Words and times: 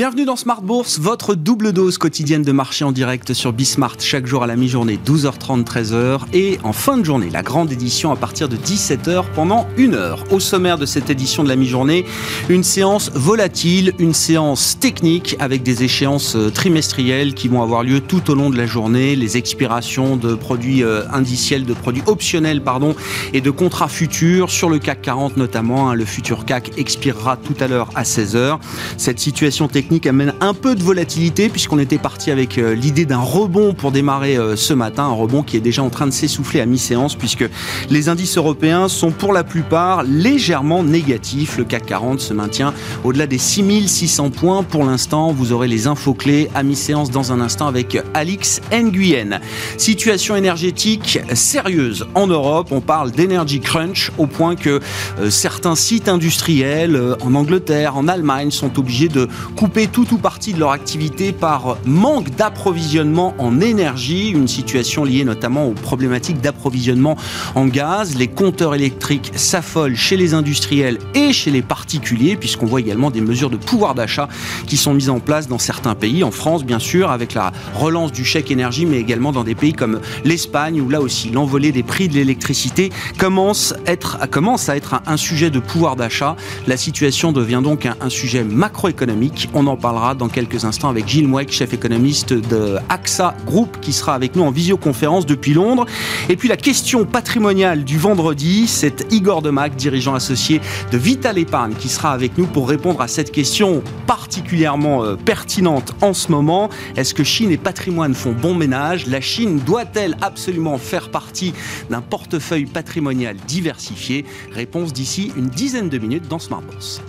Bienvenue 0.00 0.24
dans 0.24 0.36
Smart 0.36 0.62
Bourse, 0.62 0.98
votre 0.98 1.34
double 1.34 1.74
dose 1.74 1.98
quotidienne 1.98 2.42
de 2.42 2.52
marché 2.52 2.86
en 2.86 2.90
direct 2.90 3.34
sur 3.34 3.52
Bismart 3.52 3.96
chaque 4.00 4.26
jour 4.26 4.42
à 4.42 4.46
la 4.46 4.56
mi-journée 4.56 4.98
12h30 5.04 5.62
13h 5.62 6.20
et 6.32 6.58
en 6.62 6.72
fin 6.72 6.96
de 6.96 7.04
journée 7.04 7.28
la 7.28 7.42
grande 7.42 7.70
édition 7.70 8.10
à 8.10 8.16
partir 8.16 8.48
de 8.48 8.56
17h 8.56 9.24
pendant 9.34 9.66
une 9.76 9.94
heure. 9.94 10.24
Au 10.30 10.40
sommaire 10.40 10.78
de 10.78 10.86
cette 10.86 11.10
édition 11.10 11.44
de 11.44 11.50
la 11.50 11.56
mi-journée, 11.56 12.06
une 12.48 12.62
séance 12.62 13.10
volatile, 13.14 13.92
une 13.98 14.14
séance 14.14 14.78
technique 14.80 15.36
avec 15.38 15.62
des 15.62 15.84
échéances 15.84 16.34
euh, 16.34 16.48
trimestrielles 16.48 17.34
qui 17.34 17.48
vont 17.48 17.62
avoir 17.62 17.82
lieu 17.82 18.00
tout 18.00 18.30
au 18.30 18.34
long 18.34 18.48
de 18.48 18.56
la 18.56 18.64
journée, 18.64 19.16
les 19.16 19.36
expirations 19.36 20.16
de 20.16 20.34
produits 20.34 20.82
euh, 20.82 21.02
indiciels, 21.12 21.66
de 21.66 21.74
produits 21.74 22.04
optionnels 22.06 22.62
pardon 22.62 22.96
et 23.34 23.42
de 23.42 23.50
contrats 23.50 23.88
futurs 23.88 24.48
sur 24.48 24.70
le 24.70 24.78
CAC 24.78 25.02
40 25.02 25.36
notamment, 25.36 25.90
hein. 25.90 25.94
le 25.94 26.06
futur 26.06 26.46
CAC 26.46 26.78
expirera 26.78 27.36
tout 27.36 27.56
à 27.60 27.68
l'heure 27.68 27.90
à 27.94 28.04
16h. 28.04 28.60
Cette 28.96 29.20
situation 29.20 29.68
technique 29.68 29.89
amène 30.06 30.34
un 30.40 30.54
peu 30.54 30.74
de 30.76 30.82
volatilité 30.82 31.48
puisqu'on 31.48 31.78
était 31.78 31.98
parti 31.98 32.30
avec 32.30 32.58
euh, 32.58 32.74
l'idée 32.74 33.06
d'un 33.06 33.18
rebond 33.18 33.74
pour 33.74 33.90
démarrer 33.90 34.36
euh, 34.36 34.54
ce 34.54 34.72
matin, 34.72 35.04
un 35.04 35.12
rebond 35.12 35.42
qui 35.42 35.56
est 35.56 35.60
déjà 35.60 35.82
en 35.82 35.90
train 35.90 36.06
de 36.06 36.12
s'essouffler 36.12 36.60
à 36.60 36.66
mi-séance 36.66 37.16
puisque 37.16 37.44
les 37.90 38.08
indices 38.08 38.36
européens 38.36 38.88
sont 38.88 39.10
pour 39.10 39.32
la 39.32 39.42
plupart 39.42 40.04
légèrement 40.04 40.84
négatifs. 40.84 41.58
Le 41.58 41.64
CAC 41.64 41.86
40 41.86 42.20
se 42.20 42.32
maintient 42.32 42.72
au-delà 43.02 43.26
des 43.26 43.38
6600 43.38 44.30
points 44.30 44.62
pour 44.62 44.84
l'instant. 44.84 45.32
Vous 45.32 45.52
aurez 45.52 45.66
les 45.66 45.88
infos 45.88 46.14
clés 46.14 46.48
à 46.54 46.62
mi-séance 46.62 47.10
dans 47.10 47.32
un 47.32 47.40
instant 47.40 47.66
avec 47.66 47.98
Alix 48.14 48.60
Nguyen. 48.72 49.40
Situation 49.76 50.36
énergétique 50.36 51.18
sérieuse 51.34 52.06
en 52.14 52.28
Europe. 52.28 52.68
On 52.70 52.80
parle 52.80 53.10
d'énergie 53.10 53.60
crunch 53.60 54.12
au 54.18 54.26
point 54.26 54.54
que 54.54 54.80
euh, 55.18 55.30
certains 55.30 55.74
sites 55.74 56.08
industriels 56.08 57.16
en 57.22 57.34
Angleterre, 57.34 57.96
en 57.96 58.06
Allemagne 58.06 58.52
sont 58.52 58.78
obligés 58.78 59.08
de 59.08 59.28
couper 59.56 59.69
tout 59.70 60.14
ou 60.14 60.18
partie 60.18 60.52
de 60.52 60.58
leur 60.58 60.72
activité 60.72 61.32
par 61.32 61.78
manque 61.84 62.30
d'approvisionnement 62.30 63.34
en 63.38 63.60
énergie, 63.60 64.30
une 64.30 64.48
situation 64.48 65.04
liée 65.04 65.24
notamment 65.24 65.66
aux 65.66 65.72
problématiques 65.72 66.40
d'approvisionnement 66.40 67.16
en 67.54 67.66
gaz. 67.66 68.16
Les 68.16 68.28
compteurs 68.28 68.74
électriques 68.74 69.32
s'affolent 69.36 69.96
chez 69.96 70.16
les 70.16 70.34
industriels 70.34 70.98
et 71.14 71.32
chez 71.32 71.50
les 71.50 71.62
particuliers, 71.62 72.36
puisqu'on 72.36 72.66
voit 72.66 72.80
également 72.80 73.10
des 73.10 73.20
mesures 73.20 73.48
de 73.48 73.56
pouvoir 73.56 73.94
d'achat 73.94 74.28
qui 74.66 74.76
sont 74.76 74.92
mises 74.92 75.10
en 75.10 75.20
place 75.20 75.48
dans 75.48 75.58
certains 75.58 75.94
pays, 75.94 76.24
en 76.24 76.30
France 76.30 76.64
bien 76.64 76.78
sûr, 76.78 77.10
avec 77.10 77.34
la 77.34 77.52
relance 77.74 78.12
du 78.12 78.24
chèque 78.24 78.50
énergie, 78.50 78.86
mais 78.86 78.98
également 78.98 79.32
dans 79.32 79.44
des 79.44 79.54
pays 79.54 79.72
comme 79.72 80.00
l'Espagne, 80.24 80.80
où 80.80 80.88
là 80.88 81.00
aussi 81.00 81.30
l'envolée 81.30 81.72
des 81.72 81.82
prix 81.82 82.08
de 82.08 82.14
l'électricité 82.14 82.90
commence, 83.18 83.72
à 83.86 84.76
être 84.76 85.00
un, 85.06 85.16
sujet 85.16 85.50
de 85.50 85.60
pouvoir 85.60 85.96
d'achat. 85.96 86.36
La 86.66 86.76
situation 86.76 87.32
devient 87.32 87.60
donc 87.62 87.86
un, 87.86 88.10
sujet 88.10 88.44
macroéconomique. 88.44 89.48
On 89.54 89.59
en 89.66 89.76
parlera 89.76 90.14
dans 90.14 90.28
quelques 90.28 90.64
instants 90.64 90.88
avec 90.88 91.08
Gilles 91.08 91.28
Mouek, 91.28 91.50
chef 91.50 91.72
économiste 91.72 92.32
de 92.32 92.76
AXA 92.88 93.34
Group, 93.46 93.78
qui 93.80 93.92
sera 93.92 94.14
avec 94.14 94.36
nous 94.36 94.42
en 94.42 94.50
visioconférence 94.50 95.26
depuis 95.26 95.54
Londres. 95.54 95.86
Et 96.28 96.36
puis 96.36 96.48
la 96.48 96.56
question 96.56 97.04
patrimoniale 97.04 97.84
du 97.84 97.98
vendredi, 97.98 98.66
c'est 98.66 99.12
Igor 99.12 99.42
Demac, 99.42 99.76
dirigeant 99.76 100.14
associé 100.14 100.60
de 100.92 100.98
Vital 100.98 101.38
Épargne, 101.38 101.74
qui 101.74 101.88
sera 101.88 102.12
avec 102.12 102.38
nous 102.38 102.46
pour 102.46 102.68
répondre 102.68 103.00
à 103.00 103.08
cette 103.08 103.32
question 103.32 103.82
particulièrement 104.06 105.04
euh, 105.04 105.16
pertinente 105.16 105.94
en 106.00 106.14
ce 106.14 106.30
moment. 106.30 106.70
Est-ce 106.96 107.14
que 107.14 107.24
Chine 107.24 107.50
et 107.50 107.56
patrimoine 107.56 108.14
font 108.14 108.32
bon 108.32 108.54
ménage? 108.54 109.06
La 109.06 109.20
Chine 109.20 109.60
doit-elle 109.66 110.16
absolument 110.20 110.78
faire 110.78 111.10
partie 111.10 111.52
d'un 111.90 112.00
portefeuille 112.00 112.66
patrimonial 112.66 113.36
diversifié? 113.46 114.24
Réponse 114.52 114.92
d'ici 114.92 115.32
une 115.36 115.48
dizaine 115.48 115.88
de 115.88 115.98
minutes 115.98 116.28
dans 116.28 116.38
Smart 116.38 116.62
Bourse. 116.62 117.00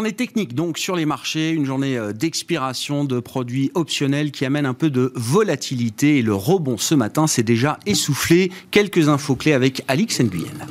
Journée 0.00 0.12
technique 0.14 0.54
donc 0.54 0.78
sur 0.78 0.96
les 0.96 1.04
marchés, 1.04 1.50
une 1.50 1.66
journée 1.66 1.98
euh, 1.98 2.14
d'expiration 2.14 3.04
de 3.04 3.20
produits 3.20 3.70
optionnels 3.74 4.30
qui 4.30 4.46
amène 4.46 4.64
un 4.64 4.72
peu 4.72 4.88
de 4.88 5.12
volatilité 5.14 6.16
et 6.16 6.22
le 6.22 6.34
rebond 6.34 6.78
ce 6.78 6.94
matin 6.94 7.26
s'est 7.26 7.42
déjà 7.42 7.78
essoufflé. 7.84 8.50
Quelques 8.70 9.10
infos 9.10 9.36
clés 9.36 9.52
avec 9.52 9.82
Alix 9.88 10.22
Nguyen. 10.22 10.66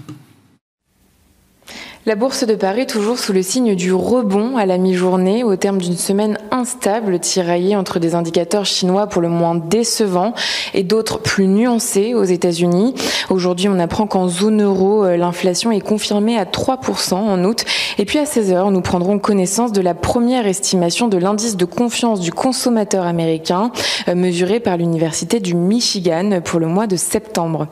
La 2.06 2.16
bourse 2.16 2.46
de 2.46 2.56
Paris 2.56 2.88
toujours 2.88 3.20
sous 3.20 3.34
le 3.34 3.42
signe 3.42 3.76
du 3.76 3.94
rebond 3.94 4.56
à 4.56 4.66
la 4.66 4.78
mi-journée 4.78 5.44
au 5.44 5.58
terme 5.58 5.80
d'une 5.80 5.98
semaine 5.98 6.38
instable 6.50 7.20
tiraillée 7.20 7.76
entre 7.76 8.00
des 8.00 8.16
indicateurs 8.16 8.66
chinois 8.66 9.08
pour 9.08 9.22
le 9.22 9.28
moins 9.28 9.56
décevants 9.56 10.34
et 10.74 10.84
d'autres 10.84 11.20
plus 11.20 11.46
nuancés 11.46 12.14
aux 12.14 12.24
États-Unis. 12.24 12.96
Aujourd'hui, 13.30 13.68
on 13.68 13.78
apprend 13.80 14.08
qu'en 14.08 14.30
zone 14.30 14.64
euro, 14.64 15.04
euh, 15.04 15.18
l'inflation 15.18 15.72
est 15.72 15.82
confirmée 15.82 16.38
à 16.38 16.46
3% 16.46 17.16
en 17.16 17.44
août. 17.44 17.66
Et 17.98 18.06
puis 18.06 18.18
à 18.18 18.24
16h, 18.24 18.72
nous 18.72 18.82
prendrons 18.82 19.20
connaissance 19.20 19.74
de 19.74 19.82
la 19.82 19.94
première 19.94 20.48
estimation 20.48 21.10
de 21.10 21.18
l'indice 21.18 21.58
de 21.58 21.66
confiance 21.66 22.22
du 22.22 22.32
consommateur 22.32 23.06
américain 23.06 23.72
euh, 24.08 24.16
mesuré 24.16 24.62
par 24.62 24.78
l'Université 24.78 25.42
du 25.42 25.54
Michigan 25.54 26.40
pour 26.46 26.62
le 26.62 26.68
mois 26.68 26.88
de 26.88 26.96
septembre. 26.96 27.68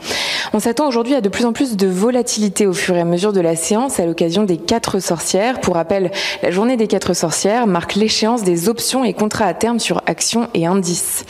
On 0.54 0.60
s'attend 0.60 0.88
aujourd'hui 0.88 1.16
à 1.16 1.22
de 1.22 1.30
plus 1.30 1.46
en 1.46 1.54
plus 1.54 1.78
de 1.78 1.88
volatilité 1.88 2.68
au 2.68 2.74
fur 2.74 2.96
et 2.96 3.02
à 3.02 3.06
mesure 3.06 3.32
de 3.32 3.42
la 3.42 3.56
séance 3.56 4.00
l'occasion 4.18 4.46
des 4.46 4.58
quatre 4.58 5.00
sorcières. 5.00 5.62
Pour 5.62 5.76
rappel, 5.76 6.10
la 6.42 6.50
journée 6.50 6.76
des 6.76 6.88
quatre 6.88 7.14
sorcières 7.14 7.68
marque 7.68 7.94
l'échéance 7.94 8.44
des 8.44 8.68
options 8.68 9.04
et 9.04 9.14
contrats 9.14 9.46
à 9.46 9.54
terme 9.54 9.78
sur 9.78 10.02
actions 10.08 10.48
et 10.56 10.66
indices. 10.66 11.24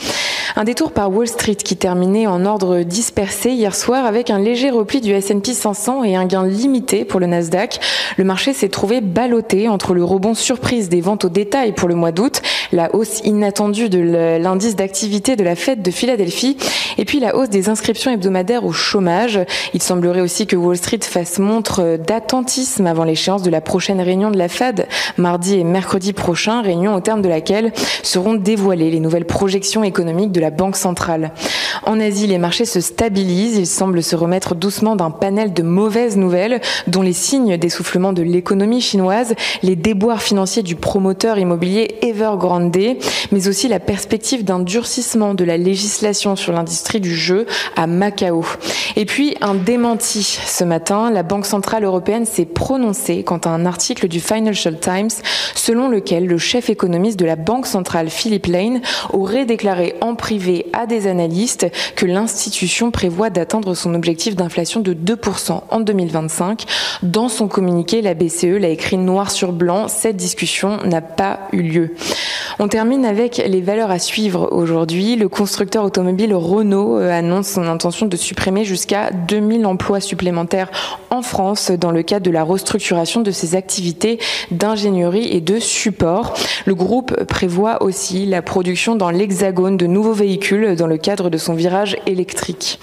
Un 0.56 0.64
détour 0.64 0.92
par 0.92 1.12
Wall 1.12 1.28
Street 1.28 1.56
qui 1.56 1.76
terminait 1.76 2.26
en 2.26 2.46
ordre 2.46 2.80
dispersé 2.80 3.50
hier 3.50 3.74
soir 3.74 4.06
avec 4.06 4.30
un 4.30 4.38
léger 4.38 4.70
repli 4.70 5.02
du 5.02 5.12
S&P 5.12 5.52
500 5.52 6.02
et 6.04 6.16
un 6.16 6.24
gain 6.24 6.46
limité 6.46 7.04
pour 7.04 7.20
le 7.20 7.26
Nasdaq. 7.26 7.78
Le 8.16 8.24
marché 8.24 8.54
s'est 8.54 8.70
trouvé 8.70 9.02
ballotté 9.02 9.68
entre 9.68 9.92
le 9.92 10.02
rebond 10.02 10.32
surprise 10.32 10.88
des 10.88 11.02
ventes 11.02 11.26
au 11.26 11.28
détail 11.28 11.72
pour 11.72 11.88
le 11.88 11.94
mois 11.94 12.12
d'août, 12.12 12.40
la 12.72 12.94
hausse 12.94 13.20
inattendue 13.24 13.90
de 13.90 13.98
l'indice 14.38 14.76
d'activité 14.76 15.36
de 15.36 15.44
la 15.44 15.54
Fed 15.54 15.82
de 15.82 15.90
Philadelphie 15.90 16.56
et 16.96 17.04
puis 17.04 17.20
la 17.20 17.36
hausse 17.36 17.50
des 17.50 17.68
inscriptions 17.68 18.10
hebdomadaires 18.10 18.64
au 18.64 18.72
chômage. 18.72 19.40
Il 19.74 19.82
semblerait 19.82 20.22
aussi 20.22 20.46
que 20.46 20.56
Wall 20.56 20.78
Street 20.78 21.00
fasse 21.02 21.38
montre 21.38 21.98
d'attentisme 21.98 22.77
avant 22.86 23.04
l'échéance 23.04 23.42
de 23.42 23.50
la 23.50 23.60
prochaine 23.60 24.00
réunion 24.00 24.30
de 24.30 24.38
la 24.38 24.48
Fed, 24.48 24.86
mardi 25.16 25.58
et 25.58 25.64
mercredi 25.64 26.12
prochain, 26.12 26.62
réunion 26.62 26.94
au 26.94 27.00
terme 27.00 27.22
de 27.22 27.28
laquelle 27.28 27.72
seront 28.02 28.34
dévoilées 28.34 28.90
les 28.90 29.00
nouvelles 29.00 29.24
projections 29.24 29.84
économiques 29.84 30.32
de 30.32 30.40
la 30.40 30.50
Banque 30.50 30.76
centrale. 30.76 31.32
En 31.84 32.00
Asie, 32.00 32.26
les 32.26 32.38
marchés 32.38 32.64
se 32.64 32.80
stabilisent, 32.80 33.56
ils 33.56 33.66
semblent 33.66 34.02
se 34.02 34.16
remettre 34.16 34.54
doucement 34.54 34.96
d'un 34.96 35.10
panel 35.10 35.52
de 35.52 35.62
mauvaises 35.62 36.16
nouvelles, 36.16 36.60
dont 36.86 37.02
les 37.02 37.12
signes 37.12 37.56
d'essoufflement 37.56 38.12
de 38.12 38.22
l'économie 38.22 38.80
chinoise, 38.80 39.34
les 39.62 39.76
déboires 39.76 40.22
financiers 40.22 40.62
du 40.62 40.76
promoteur 40.76 41.38
immobilier 41.38 41.96
Evergrande, 42.02 42.76
mais 43.32 43.48
aussi 43.48 43.68
la 43.68 43.80
perspective 43.80 44.44
d'un 44.44 44.58
durcissement 44.58 45.34
de 45.34 45.44
la 45.44 45.56
législation 45.56 46.36
sur 46.36 46.52
l'industrie 46.52 47.00
du 47.00 47.14
jeu 47.14 47.46
à 47.76 47.86
Macao. 47.86 48.44
Et 48.96 49.04
puis 49.04 49.36
un 49.40 49.54
démenti 49.54 50.22
ce 50.22 50.64
matin, 50.64 51.10
la 51.10 51.22
Banque 51.22 51.46
centrale 51.46 51.84
européenne 51.84 52.26
s'est 52.26 52.44
prononcé 52.68 53.22
quant 53.22 53.38
à 53.38 53.48
un 53.48 53.64
article 53.64 54.08
du 54.08 54.20
Financial 54.20 54.78
Times 54.78 55.08
selon 55.54 55.88
lequel 55.88 56.26
le 56.26 56.36
chef 56.36 56.68
économiste 56.68 57.18
de 57.18 57.24
la 57.24 57.34
Banque 57.34 57.66
centrale, 57.66 58.10
Philip 58.10 58.44
Lane, 58.44 58.82
aurait 59.14 59.46
déclaré 59.46 59.94
en 60.02 60.14
privé 60.14 60.66
à 60.74 60.84
des 60.84 61.06
analystes 61.06 61.66
que 61.96 62.04
l'institution 62.04 62.90
prévoit 62.90 63.30
d'atteindre 63.30 63.72
son 63.72 63.94
objectif 63.94 64.36
d'inflation 64.36 64.80
de 64.80 64.92
2% 64.92 65.62
en 65.70 65.80
2025. 65.80 66.66
Dans 67.02 67.30
son 67.30 67.48
communiqué, 67.48 68.02
la 68.02 68.12
BCE 68.12 68.58
l'a 68.60 68.68
écrit 68.68 68.98
noir 68.98 69.30
sur 69.30 69.52
blanc, 69.52 69.88
cette 69.88 70.16
discussion 70.16 70.76
n'a 70.84 71.00
pas 71.00 71.40
eu 71.52 71.62
lieu. 71.62 71.94
On 72.58 72.68
termine 72.68 73.06
avec 73.06 73.38
les 73.38 73.60
valeurs 73.60 73.90
à 73.90 73.98
suivre 73.98 74.48
aujourd'hui. 74.52 75.16
Le 75.16 75.28
constructeur 75.28 75.84
automobile 75.84 76.34
Renault 76.34 76.98
euh, 76.98 77.10
annonce 77.10 77.48
son 77.48 77.66
intention 77.66 78.06
de 78.06 78.16
supprimer 78.16 78.64
jusqu'à 78.64 79.10
2000 79.10 79.64
emplois 79.64 80.00
supplémentaires 80.00 80.70
en 81.10 81.22
France 81.22 81.70
dans 81.70 81.92
le 81.92 82.02
cadre 82.02 82.26
de 82.26 82.30
la 82.30 82.42
restructuration 82.58 83.20
de 83.20 83.30
ses 83.30 83.54
activités 83.54 84.18
d'ingénierie 84.50 85.28
et 85.30 85.40
de 85.40 85.60
support. 85.60 86.34
Le 86.66 86.74
groupe 86.74 87.24
prévoit 87.24 87.82
aussi 87.84 88.26
la 88.26 88.42
production 88.42 88.96
dans 88.96 89.10
l'Hexagone 89.10 89.76
de 89.76 89.86
nouveaux 89.86 90.12
véhicules 90.12 90.74
dans 90.74 90.88
le 90.88 90.98
cadre 90.98 91.30
de 91.30 91.38
son 91.38 91.54
virage 91.54 91.96
électrique. 92.06 92.80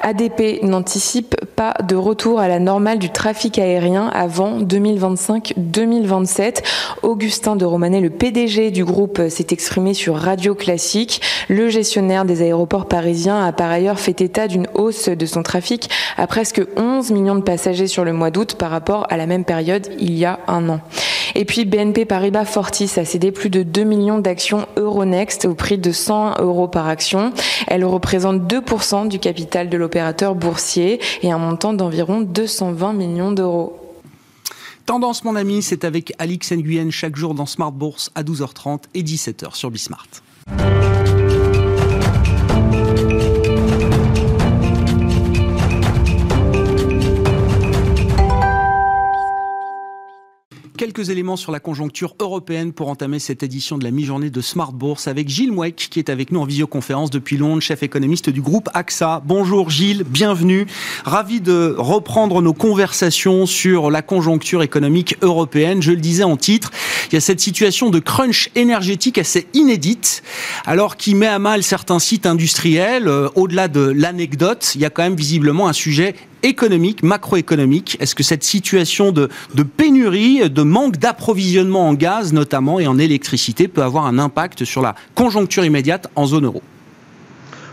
ADP 0.00 0.62
n'anticipe 0.62 1.36
pas 1.56 1.74
de 1.86 1.96
retour 1.96 2.40
à 2.40 2.48
la 2.48 2.58
normale 2.58 2.98
du 2.98 3.10
trafic 3.10 3.58
aérien 3.58 4.08
avant 4.08 4.60
2025-2027. 4.60 6.62
Augustin 7.02 7.56
de 7.56 7.64
Romanet, 7.64 8.00
le 8.00 8.10
PDG 8.10 8.70
du 8.70 8.84
groupe, 8.84 9.20
s'est 9.28 9.46
exprimé 9.50 9.94
sur 9.94 10.16
Radio 10.16 10.54
Classique. 10.54 11.20
Le 11.48 11.68
gestionnaire 11.68 12.24
des 12.24 12.42
aéroports 12.42 12.86
parisiens 12.86 13.44
a 13.44 13.52
par 13.52 13.70
ailleurs 13.70 14.00
fait 14.00 14.20
état 14.20 14.48
d'une 14.48 14.66
hausse 14.74 15.08
de 15.08 15.26
son 15.26 15.42
trafic 15.42 15.90
à 16.16 16.26
presque 16.26 16.62
11 16.76 17.10
millions 17.10 17.36
de 17.36 17.42
passagers 17.42 17.86
sur 17.86 18.04
le 18.04 18.12
mois 18.12 18.30
d'août 18.30 18.56
par 18.58 18.70
rapport 18.70 19.06
à 19.10 19.16
la 19.16 19.26
même 19.26 19.44
période 19.44 19.88
il 19.98 20.18
y 20.18 20.24
a 20.24 20.40
un 20.48 20.68
an. 20.68 20.80
Et 21.34 21.44
puis 21.44 21.64
BNP 21.64 22.04
Paribas 22.04 22.44
Fortis 22.44 22.90
a 22.96 23.04
cédé 23.04 23.32
plus 23.32 23.50
de 23.50 23.62
2 23.62 23.84
millions 23.84 24.18
d'actions 24.18 24.66
Euronext 24.76 25.44
au 25.44 25.54
prix 25.54 25.78
de 25.78 25.92
100 25.92 26.40
euros 26.40 26.68
par 26.68 26.88
action. 26.88 27.32
Elle 27.66 27.84
représente 27.84 28.42
2% 28.42 29.08
du 29.08 29.18
capital 29.18 29.68
de 29.68 29.76
l'opérateur 29.76 30.34
boursier 30.34 31.00
et 31.22 31.30
un 31.30 31.38
montant 31.38 31.72
d'environ 31.72 32.20
220 32.20 32.92
millions 32.92 33.32
d'euros. 33.32 33.76
Tendance, 34.86 35.24
mon 35.24 35.36
ami, 35.36 35.62
c'est 35.62 35.84
avec 35.84 36.12
Alix 36.18 36.52
Nguyen 36.52 36.90
chaque 36.90 37.14
jour 37.14 37.34
dans 37.34 37.46
Smart 37.46 37.70
Bourse 37.70 38.10
à 38.14 38.22
12h30 38.22 38.80
et 38.94 39.02
17h 39.02 39.54
sur 39.54 39.70
Bismart. 39.70 40.08
Quelques 50.80 51.10
éléments 51.10 51.36
sur 51.36 51.52
la 51.52 51.60
conjoncture 51.60 52.14
européenne 52.20 52.72
pour 52.72 52.88
entamer 52.88 53.18
cette 53.18 53.42
édition 53.42 53.76
de 53.76 53.84
la 53.84 53.90
mi-journée 53.90 54.30
de 54.30 54.40
Smart 54.40 54.72
Bourse 54.72 55.08
avec 55.08 55.28
Gilles 55.28 55.52
Mouek 55.52 55.74
qui 55.90 55.98
est 55.98 56.08
avec 56.08 56.32
nous 56.32 56.40
en 56.40 56.46
visioconférence 56.46 57.10
depuis 57.10 57.36
Londres, 57.36 57.60
chef 57.60 57.82
économiste 57.82 58.30
du 58.30 58.40
groupe 58.40 58.70
AXA. 58.72 59.20
Bonjour 59.26 59.68
Gilles, 59.68 60.04
bienvenue. 60.04 60.64
Ravi 61.04 61.42
de 61.42 61.74
reprendre 61.76 62.40
nos 62.40 62.54
conversations 62.54 63.44
sur 63.44 63.90
la 63.90 64.00
conjoncture 64.00 64.62
économique 64.62 65.16
européenne. 65.20 65.82
Je 65.82 65.90
le 65.90 66.00
disais 66.00 66.24
en 66.24 66.38
titre, 66.38 66.70
il 67.10 67.14
y 67.14 67.18
a 67.18 67.20
cette 67.20 67.40
situation 67.40 67.90
de 67.90 67.98
crunch 67.98 68.48
énergétique 68.54 69.18
assez 69.18 69.48
inédite, 69.52 70.22
alors 70.64 70.96
qui 70.96 71.14
met 71.14 71.26
à 71.26 71.38
mal 71.38 71.62
certains 71.62 71.98
sites 71.98 72.24
industriels. 72.24 73.06
Euh, 73.06 73.28
au-delà 73.34 73.68
de 73.68 73.80
l'anecdote, 73.80 74.72
il 74.76 74.80
y 74.80 74.86
a 74.86 74.90
quand 74.90 75.02
même 75.02 75.14
visiblement 75.14 75.68
un 75.68 75.74
sujet 75.74 76.14
économique, 76.42 77.02
macroéconomique 77.02 77.96
Est-ce 78.00 78.14
que 78.14 78.22
cette 78.22 78.44
situation 78.44 79.12
de, 79.12 79.28
pénurie, 79.62 80.48
de 80.48 80.62
manque 80.62 80.96
d'approvisionnement 80.98 81.88
en 81.88 81.94
gaz 81.94 82.32
notamment 82.32 82.80
et 82.80 82.86
en 82.86 82.98
électricité 82.98 83.68
peut 83.68 83.82
avoir 83.82 84.06
un 84.06 84.18
impact 84.18 84.64
sur 84.64 84.82
la 84.82 84.94
conjoncture 85.14 85.64
immédiate 85.64 86.08
en 86.16 86.26
zone 86.26 86.46
euro? 86.46 86.62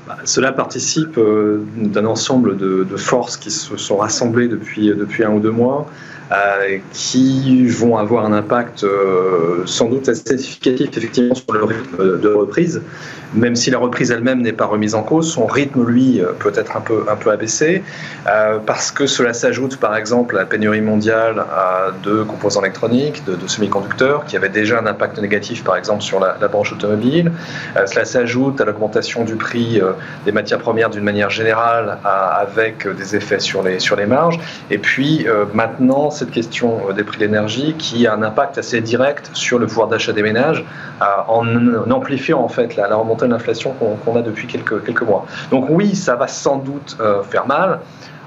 Bah, 0.08 0.18
cela 0.24 0.54
participe 0.54 1.18
euh, 1.18 1.66
d'un 1.76 2.06
ensemble 2.06 2.58
de, 2.58 2.86
forces 2.98 3.36
qui 3.38 3.52
se 3.52 3.76
sont 3.76 3.98
rassemblées 3.98 4.48
depuis, 4.48 4.88
depuis 4.88 5.24
un 5.24 5.32
ou 5.32 5.40
deux 5.40 5.52
mois. 5.52 5.90
Euh, 6.30 6.80
qui 6.92 7.68
vont 7.68 7.96
avoir 7.96 8.26
un 8.26 8.34
impact 8.34 8.84
euh, 8.84 9.62
sans 9.66 9.88
doute 9.88 10.10
assez 10.10 10.38
significatif 10.38 10.90
effectivement 10.98 11.36
sur 11.36 11.54
le 11.54 11.64
rythme 11.64 12.20
de 12.20 12.28
reprise, 12.28 12.82
même 13.34 13.56
si 13.56 13.72
la 13.72 13.78
reprise 13.78 14.12
elle-même 14.12 14.42
n'est 14.42 14.52
pas 14.52 14.66
remise 14.66 14.94
en 14.94 15.04
cause, 15.04 15.32
son 15.32 15.46
rythme 15.46 15.86
lui 15.86 16.20
euh, 16.20 16.34
peut 16.38 16.52
être 16.54 16.76
un 16.76 16.82
peu, 16.82 17.06
un 17.10 17.16
peu 17.16 17.32
abaissé, 17.32 17.82
parce 18.66 18.92
que 18.92 19.08
cela 19.08 19.34
s'ajoute 19.34 19.78
par 19.78 19.96
exemple 19.96 20.36
à 20.36 20.40
la 20.40 20.46
pénurie 20.46 20.82
mondiale 20.82 21.46
de 22.04 22.24
composants 22.24 22.62
électroniques, 22.62 23.24
de, 23.24 23.48
semi-conducteurs, 23.48 24.26
qui 24.26 24.36
avait 24.36 24.50
déjà 24.50 24.80
un 24.80 24.86
impact 24.86 25.22
négatif 25.22 25.64
par 25.64 25.78
exemple 25.78 26.02
sur 26.02 26.20
la, 26.20 26.36
branche 26.48 26.74
automobile. 26.74 27.32
cela 27.86 28.04
s'ajoute 28.04 28.60
à 28.60 28.66
l'augmentation 28.66 29.24
du 29.24 29.36
prix 29.36 29.82
des 30.26 30.32
matières 30.34 30.60
premières 30.60 30.90
d'une 30.90 31.04
manière 31.04 31.30
générale, 31.30 32.00
avec 32.04 32.86
des 32.86 33.16
effets 33.16 33.40
sur 33.40 33.64
les, 33.64 33.80
sur 33.80 33.96
les 33.96 34.06
marges. 34.06 34.40
Et 34.70 34.78
puis 34.78 35.26
maintenant, 35.54 36.12
cette 36.18 36.32
question 36.32 36.90
euh, 36.90 36.94
des 36.94 37.04
prix 37.04 37.18
de 37.18 37.26
l'énergie 37.26 37.76
qui 37.78 38.08
a 38.08 38.14
un 38.14 38.24
impact 38.24 38.58
assez 38.58 38.82
direct 38.82 39.30
sur 39.34 39.60
le 39.60 39.68
pouvoir 39.68 39.88
d'achat 39.88 40.14
des 40.14 40.24
ménages 40.24 40.66
euh, 41.02 41.06
en, 41.28 41.92
amplifiant 41.92 42.42
en 42.42 42.50
fait 42.50 42.76
la, 42.76 42.96
remontée 42.96 43.26
de 43.26 43.32
l'inflation 43.32 43.74
qu'on 43.74 44.16
a 44.16 44.22
depuis 44.22 44.48
quelques, 44.48 44.84
quelques 44.84 45.04
mois. 45.04 45.26
Donc 45.52 45.68
oui, 45.70 45.96
ça 45.96 46.16
va 46.16 46.28
sans 46.28 46.58
doute 46.58 46.98
euh, 47.00 47.24
faire 47.24 47.48
mal. 47.48 47.80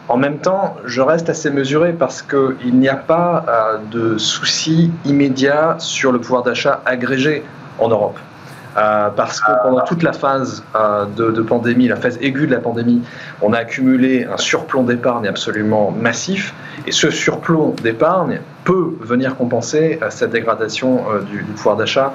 En 0.09 0.17
même 0.17 0.39
temps, 0.39 0.77
je 0.87 1.01
reste 1.03 1.29
assez 1.29 1.51
mesuré 1.51 1.93
parce 1.93 2.21
qu'il 2.23 2.75
n'y 2.75 2.89
a 2.89 2.97
pas 2.97 3.45
de 3.93 4.19
souci 4.19 4.91
immédiat 5.05 5.77
sur 5.79 6.11
le 6.11 6.19
pouvoir 6.19 6.43
d'achat 6.43 6.83
agrégé 6.85 7.45
en 7.79 7.89
Europe. 7.89 8.19
Euh, 8.77 9.11
parce 9.11 9.41
que 9.41 9.51
pendant 9.63 9.85
toute 9.85 10.03
la 10.03 10.13
phase 10.13 10.63
euh, 10.77 11.05
de, 11.07 11.43
pandémie, 11.43 11.89
la 11.89 11.97
phase 11.97 12.19
aiguë 12.21 12.47
de 12.47 12.53
la 12.53 12.61
pandémie, 12.61 13.03
on 13.43 13.53
a 13.53 13.59
accumulé 13.59 14.25
un 14.25 14.37
surplomb 14.37 14.85
d'épargne 14.85 15.27
absolument 15.27 15.91
massif, 15.91 16.55
et 16.87 16.93
ce 16.93 17.11
surplomb 17.11 17.75
d'épargne 17.83 18.41
peut 18.65 18.95
venir 19.01 19.37
compenser 19.37 19.99
euh, 20.03 20.07
cette 20.11 20.31
dégradation 20.31 21.05
du, 21.29 21.43
pouvoir 21.43 21.77
d'achat 21.77 22.13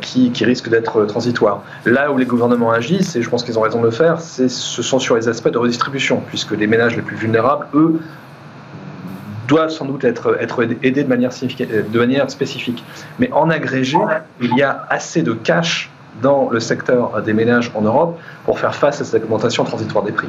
qui, 0.00 0.32
risque 0.44 0.68
d'être 0.68 1.04
transitoire. 1.06 1.62
Là 1.84 2.12
où 2.12 2.18
les 2.18 2.26
gouvernements 2.26 2.70
agissent, 2.70 3.16
et 3.16 3.22
je 3.22 3.28
pense 3.28 3.42
qu'ils 3.42 3.58
ont 3.58 3.62
raison 3.62 3.80
de 3.80 3.86
le 3.86 3.90
faire, 3.90 4.20
ce 4.20 4.48
sont 4.48 4.98
sur 4.98 5.16
les 5.16 5.28
aspects 5.28 5.48
de 5.48 5.58
redistribution, 5.58 6.22
puisque 6.28 6.52
les 6.52 6.66
ménages 6.66 6.94
les 6.94 7.02
plus 7.02 7.16
vulnérables, 7.16 7.66
eux, 7.74 7.98
doivent 9.46 9.70
sans 9.70 9.84
doute 9.84 10.04
être, 10.04 10.36
aidés 10.82 11.04
de 11.04 11.08
manière 11.08 11.32
spécifique. 12.30 12.84
Mais 13.18 13.30
en 13.32 13.50
agrégé, 13.50 13.98
il 14.40 14.56
y 14.56 14.62
a 14.62 14.86
assez 14.90 15.22
de 15.22 15.32
cash 15.32 15.90
dans 16.22 16.48
le 16.50 16.60
secteur 16.60 17.22
des 17.22 17.32
ménages 17.32 17.70
en 17.74 17.82
Europe 17.82 18.18
pour 18.44 18.58
faire 18.58 18.74
face 18.74 19.00
à 19.00 19.04
cette 19.04 19.24
augmentation 19.24 19.64
transitoire 19.64 20.04
des 20.04 20.12
prix. 20.12 20.28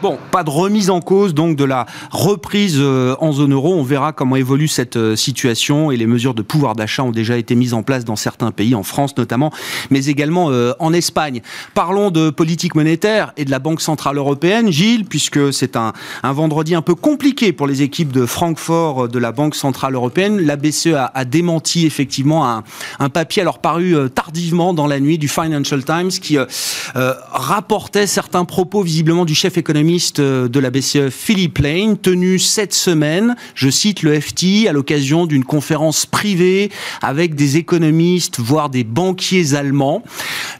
Bon, 0.00 0.16
pas 0.30 0.44
de 0.44 0.50
remise 0.50 0.90
en 0.90 1.00
cause 1.00 1.34
donc 1.34 1.56
de 1.56 1.64
la 1.64 1.86
reprise 2.12 2.76
euh, 2.78 3.16
en 3.20 3.32
zone 3.32 3.52
euro. 3.52 3.74
On 3.74 3.82
verra 3.82 4.12
comment 4.12 4.36
évolue 4.36 4.68
cette 4.68 4.96
euh, 4.96 5.16
situation 5.16 5.90
et 5.90 5.96
les 5.96 6.06
mesures 6.06 6.34
de 6.34 6.42
pouvoir 6.42 6.76
d'achat 6.76 7.02
ont 7.02 7.10
déjà 7.10 7.36
été 7.36 7.56
mises 7.56 7.74
en 7.74 7.82
place 7.82 8.04
dans 8.04 8.14
certains 8.14 8.52
pays, 8.52 8.76
en 8.76 8.84
France 8.84 9.16
notamment, 9.16 9.52
mais 9.90 10.06
également 10.06 10.50
euh, 10.50 10.72
en 10.78 10.92
Espagne. 10.92 11.42
Parlons 11.74 12.12
de 12.12 12.30
politique 12.30 12.76
monétaire 12.76 13.32
et 13.36 13.44
de 13.44 13.50
la 13.50 13.58
Banque 13.58 13.80
centrale 13.80 14.18
européenne, 14.18 14.70
Gilles, 14.70 15.04
puisque 15.04 15.52
c'est 15.52 15.74
un, 15.74 15.92
vendredi 16.22 16.76
un 16.76 16.82
peu 16.82 16.94
compliqué 16.94 17.52
pour 17.52 17.66
les 17.66 17.82
équipes 17.82 18.12
de 18.12 18.24
Francfort 18.24 19.08
de 19.08 19.18
la 19.18 19.32
Banque 19.32 19.56
centrale 19.56 19.94
européenne. 19.94 20.40
La 20.40 20.54
BCE 20.54 20.94
a, 20.94 21.24
démenti 21.24 21.86
effectivement 21.86 22.48
un, 22.48 22.62
un, 23.00 23.08
papier 23.08 23.42
alors 23.42 23.58
paru 23.58 23.96
tardivement 24.14 24.74
dans 24.74 24.86
la 24.86 25.00
nuit 25.00 25.18
du 25.18 25.28
Financial 25.28 25.84
Times 25.84 26.10
qui 26.10 26.38
rapportait 26.94 28.06
certains 28.06 28.44
propos 28.44 28.82
visiblement 28.82 29.24
du 29.24 29.34
chef 29.34 29.58
économique 29.58 29.67
euh, 29.70 30.48
de 30.48 30.60
la 30.60 30.70
BCE, 30.70 31.10
Philippe 31.10 31.58
Lane, 31.58 31.98
tenu 31.98 32.38
cette 32.38 32.72
semaine, 32.72 33.36
je 33.54 33.68
cite 33.68 34.02
le 34.02 34.18
FT, 34.18 34.66
à 34.68 34.72
l'occasion 34.72 35.26
d'une 35.26 35.44
conférence 35.44 36.06
privée 36.06 36.70
avec 37.02 37.34
des 37.34 37.56
économistes, 37.56 38.40
voire 38.40 38.70
des 38.70 38.84
banquiers 38.84 39.54
allemands. 39.54 40.02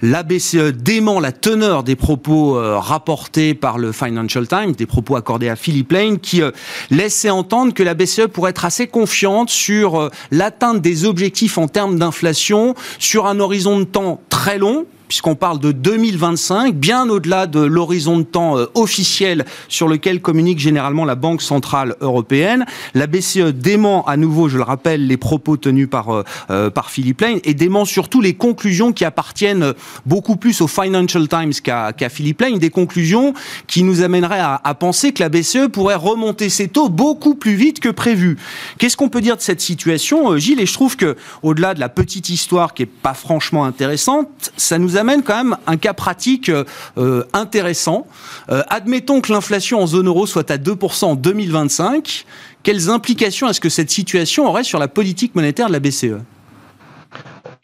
La 0.03 0.23
BCE 0.23 0.73
dément 0.75 1.21
la 1.21 1.33
teneur 1.33 1.85
des 1.85 1.97
propos 1.97 2.57
euh, 2.57 2.79
rapportés 2.79 3.55
par 3.55 3.79
le 3.79 3.93
Financial 3.93 4.47
Times, 4.47 4.73
des 4.73 4.87
propos 4.87 5.17
accordés 5.17 5.49
à 5.49 5.57
Philippe 5.57 5.93
Lane, 5.93 6.19
qui 6.19 6.43
euh, 6.43 6.51
laissaient 6.91 7.31
entendre 7.31 7.73
que 7.73 7.83
la 7.83 7.95
BCE 7.95 8.27
pourrait 8.33 8.51
être 8.51 8.65
assez 8.65 8.87
confiante 8.87 9.49
sur 9.49 10.11
l'atteinte 10.31 10.83
des 10.83 11.05
objectifs 11.05 11.57
en 11.59 11.69
termes 11.69 11.99
d'inflation 11.99 12.75
sur 12.99 13.27
un 13.27 13.41
horizon 13.41 13.79
de 13.79 13.85
temps 13.85 14.21
très 14.29 14.59
long, 14.59 14.87
puisqu'on 15.09 15.35
parle 15.35 15.59
de 15.59 15.73
2025, 15.73 16.75
bien 16.75 17.09
au-delà 17.09 17.47
de 17.47 17.61
l'horizon 17.61 18.19
de 18.19 18.25
temps 18.25 18.59
euh, 18.59 18.67
officiel 18.75 19.47
sur 19.69 19.89
lequel 19.89 20.21
communique 20.21 20.59
généralement 20.59 21.05
la 21.05 21.15
Banque 21.15 21.43
Centrale 21.43 21.97
Européenne. 22.01 22.67
La 22.95 23.07
BCE 23.07 23.53
dément 23.55 24.05
à 24.07 24.17
nouveau, 24.17 24.49
je 24.49 24.59
le 24.59 24.63
rappelle, 24.63 25.07
les 25.07 25.17
propos 25.17 25.57
tenus 25.57 25.89
par, 25.89 26.11
euh, 26.11 26.25
euh, 26.51 26.71
par 26.71 26.91
Philippe 26.91 27.23
Lane 27.23 27.41
et 27.45 27.55
dément 27.55 27.87
surtout 27.87 28.21
les 28.21 28.35
conclusions 28.35 28.93
qui 28.93 29.05
appartiennent 29.05 29.73
beaucoup 30.05 30.37
plus 30.37 30.61
au 30.61 30.69
Financial 30.69 31.27
Times 31.27 31.53
qu'à 31.63 32.09
Philippe 32.11 32.43
Lane, 32.43 32.59
des 32.59 32.71
conclusions 32.71 33.33
qui 33.67 33.83
nous 33.83 34.03
amèneraient 34.03 34.41
à, 34.41 34.61
à, 34.63 34.75
penser 34.75 35.13
que 35.13 35.23
la 35.23 35.31
BCE 35.31 35.69
pourrait 35.73 35.95
remonter 35.95 36.51
ses 36.51 36.69
taux 36.69 36.89
beaucoup 36.89 37.35
plus 37.35 37.55
vite 37.55 37.81
que 37.81 37.89
prévu. 37.89 38.37
Qu'est-ce 38.79 38.97
qu'on 38.97 39.09
peut 39.09 39.23
dire 39.23 39.37
de 39.37 39.43
cette 39.43 39.61
situation, 39.61 40.37
Gilles? 40.37 40.61
Et 40.61 40.67
je 40.67 40.75
trouve 40.75 40.97
que, 40.97 41.17
au-delà 41.43 41.73
de 41.75 41.81
la 41.81 41.89
petite 41.89 42.29
histoire 42.29 42.75
qui 42.75 42.83
est 42.83 42.87
pas 42.87 43.15
franchement 43.15 43.65
intéressante, 43.65 44.29
ça 44.57 44.79
nous 44.79 44.98
amène 44.99 45.23
quand 45.23 45.37
même 45.37 45.57
un 45.67 45.77
cas 45.77 45.95
pratique 45.95 46.51
euh, 46.51 47.25
intéressant. 47.33 48.07
Euh, 48.51 48.63
admettons 48.69 49.21
que 49.21 49.33
l'inflation 49.33 49.81
en 49.81 49.87
zone 49.87 50.09
euro 50.09 50.27
soit 50.27 50.51
à 50.51 50.57
2% 50.57 51.05
en 51.05 51.15
2025. 51.15 52.27
Quelles 52.63 52.91
implications 52.91 53.49
est-ce 53.49 53.61
que 53.61 53.69
cette 53.69 53.91
situation 53.91 54.47
aurait 54.47 54.65
sur 54.65 54.79
la 54.79 54.89
politique 54.89 55.35
monétaire 55.35 55.69
de 55.69 55.73
la 55.73 55.81
BCE 55.81 56.19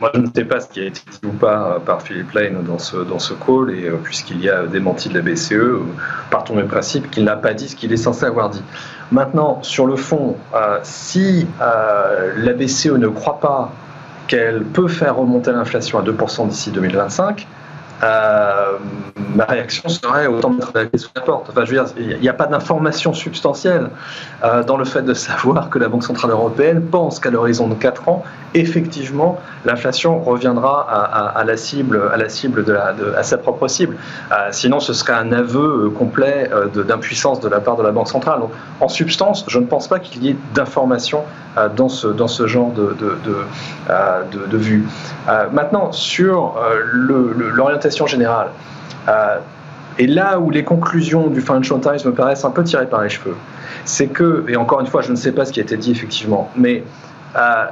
moi, 0.00 0.10
je 0.12 0.20
ne 0.20 0.26
sais 0.34 0.44
pas 0.44 0.60
ce 0.60 0.68
qui 0.68 0.80
a 0.80 0.86
été 0.86 1.00
dit 1.08 1.20
ou 1.24 1.30
pas 1.30 1.80
par 1.86 2.02
Philippe 2.02 2.32
Lane 2.32 2.64
dans 2.64 2.80
ce, 2.80 2.96
dans 2.96 3.20
ce 3.20 3.32
call, 3.32 3.70
et 3.70 3.88
euh, 3.88 3.96
puisqu'il 4.02 4.42
y 4.42 4.50
a 4.50 4.66
démenti 4.66 5.08
de 5.08 5.14
la 5.14 5.20
BCE, 5.20 5.54
partons 6.30 6.56
du 6.56 6.64
principe 6.64 7.10
qu'il 7.12 7.22
n'a 7.22 7.36
pas 7.36 7.54
dit 7.54 7.68
ce 7.68 7.76
qu'il 7.76 7.92
est 7.92 7.96
censé 7.96 8.26
avoir 8.26 8.50
dit. 8.50 8.62
Maintenant, 9.12 9.62
sur 9.62 9.86
le 9.86 9.94
fond, 9.94 10.36
si 10.82 11.46
la 11.60 12.52
BCE 12.54 12.86
ne 12.86 13.06
croit 13.06 13.38
pas 13.38 13.72
qu'elle 14.26 14.62
peut 14.64 14.88
faire 14.88 15.16
remonter 15.16 15.52
l'inflation 15.52 15.99
à 15.99 16.02
2% 16.02 16.49
d'ici 16.49 16.71
2025, 16.71 17.47
euh, 18.02 18.78
ma 19.34 19.44
réaction 19.44 19.88
serait 19.88 20.26
autant 20.26 20.50
mettre 20.50 20.72
la 20.74 20.86
clé 20.86 20.98
sous 20.98 21.10
la 21.14 21.22
porte. 21.22 21.46
Enfin, 21.48 21.64
je 21.64 21.74
veux 21.74 21.84
dire, 21.84 21.92
il 21.96 22.20
n'y 22.20 22.28
a 22.28 22.32
pas 22.32 22.46
d'information 22.46 23.12
substantielle 23.12 23.90
euh, 24.42 24.62
dans 24.62 24.76
le 24.76 24.84
fait 24.84 25.02
de 25.02 25.14
savoir 25.14 25.70
que 25.70 25.78
la 25.78 25.88
Banque 25.88 26.04
Centrale 26.04 26.30
Européenne 26.30 26.82
pense 26.82 27.20
qu'à 27.20 27.30
l'horizon 27.30 27.68
de 27.68 27.74
4 27.74 28.08
ans, 28.08 28.24
effectivement, 28.54 29.40
l'inflation 29.64 30.20
reviendra 30.20 30.82
à, 31.34 31.44
la 31.44 31.56
cible, 31.56 32.00
à 33.16 33.22
sa 33.22 33.38
propre 33.38 33.68
cible. 33.68 33.96
Euh, 34.30 34.48
sinon, 34.50 34.80
ce 34.80 34.92
serait 34.92 35.14
un 35.14 35.32
aveu 35.32 35.90
complet 35.90 36.50
d'impuissance 36.74 37.40
de 37.40 37.48
la 37.48 37.60
part 37.60 37.76
de 37.76 37.82
la 37.82 37.90
Banque 37.90 38.08
Centrale. 38.08 38.40
Donc, 38.40 38.50
en 38.80 38.88
substance, 38.88 39.44
je 39.48 39.58
ne 39.58 39.66
pense 39.66 39.88
pas 39.88 39.98
qu'il 39.98 40.24
y 40.24 40.30
ait 40.30 40.36
d'informations 40.54 41.22
dans, 41.76 41.88
ce, 41.88 42.46
genre 42.46 42.72
de 42.72 44.56
vue. 44.56 44.86
maintenant, 45.52 45.90
sur 45.92 46.54
l'orientation 46.92 47.83
générale, 48.06 48.48
euh, 49.08 49.38
et 49.98 50.06
là 50.06 50.40
où 50.40 50.50
les 50.50 50.64
conclusions 50.64 51.28
du 51.28 51.40
Financial 51.40 51.80
Times 51.80 51.98
me 52.04 52.12
paraissent 52.12 52.44
un 52.44 52.50
peu 52.50 52.64
tirées 52.64 52.88
par 52.88 53.02
les 53.02 53.08
cheveux, 53.08 53.36
c'est 53.84 54.08
que, 54.08 54.44
et 54.48 54.56
encore 54.56 54.80
une 54.80 54.86
fois, 54.86 55.02
je 55.02 55.10
ne 55.10 55.16
sais 55.16 55.32
pas 55.32 55.44
ce 55.44 55.52
qui 55.52 55.60
a 55.60 55.62
été 55.62 55.76
dit 55.76 55.92
effectivement, 55.92 56.50
mais 56.56 56.82
euh, 57.36 57.66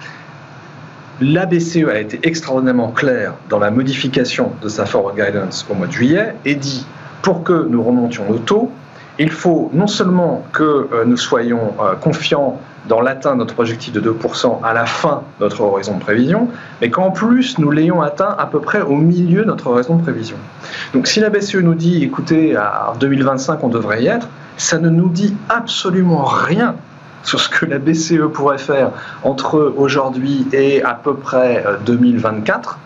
la 1.20 1.46
BCE 1.46 1.88
a 1.88 1.98
été 1.98 2.20
extraordinairement 2.22 2.92
claire 2.92 3.34
dans 3.48 3.58
la 3.58 3.70
modification 3.70 4.52
de 4.62 4.68
sa 4.68 4.86
forward 4.86 5.16
guidance 5.16 5.66
au 5.70 5.74
mois 5.74 5.86
de 5.86 5.92
juillet 5.92 6.34
et 6.44 6.54
dit 6.54 6.86
pour 7.22 7.42
que 7.42 7.66
nous 7.68 7.82
remontions 7.82 8.24
nos 8.28 8.38
taux, 8.38 8.70
il 9.18 9.30
faut 9.30 9.70
non 9.72 9.86
seulement 9.86 10.44
que 10.52 10.62
euh, 10.62 11.04
nous 11.04 11.16
soyons 11.16 11.74
euh, 11.80 11.94
confiants 11.94 12.60
dans 12.88 13.00
l'atteinte 13.00 13.34
de 13.34 13.38
notre 13.38 13.58
objectif 13.58 13.92
de 13.92 14.00
2% 14.00 14.62
à 14.62 14.72
la 14.74 14.86
fin 14.86 15.22
de 15.38 15.44
notre 15.44 15.60
horizon 15.62 15.96
de 15.96 16.00
prévision, 16.00 16.48
mais 16.80 16.90
qu'en 16.90 17.10
plus 17.10 17.58
nous 17.58 17.70
l'ayons 17.70 18.02
atteint 18.02 18.34
à 18.38 18.46
peu 18.46 18.60
près 18.60 18.80
au 18.82 18.96
milieu 18.96 19.42
de 19.42 19.46
notre 19.46 19.68
horizon 19.68 19.96
de 19.96 20.02
prévision. 20.02 20.36
Donc 20.92 21.06
si 21.06 21.20
la 21.20 21.30
BCE 21.30 21.56
nous 21.56 21.74
dit, 21.74 22.04
écoutez, 22.04 22.56
en 22.56 22.96
2025 22.98 23.62
on 23.62 23.68
devrait 23.68 24.02
y 24.02 24.06
être, 24.06 24.28
ça 24.56 24.78
ne 24.78 24.88
nous 24.88 25.08
dit 25.08 25.34
absolument 25.48 26.24
rien 26.24 26.76
sur 27.24 27.40
ce 27.40 27.48
que 27.48 27.66
la 27.66 27.78
BCE 27.78 28.28
pourrait 28.32 28.58
faire 28.58 28.90
entre 29.22 29.72
aujourd'hui 29.76 30.46
et 30.52 30.82
à 30.82 30.94
peu 30.94 31.14
près 31.14 31.64
2024. 31.86 32.70
Euh, 32.70 32.80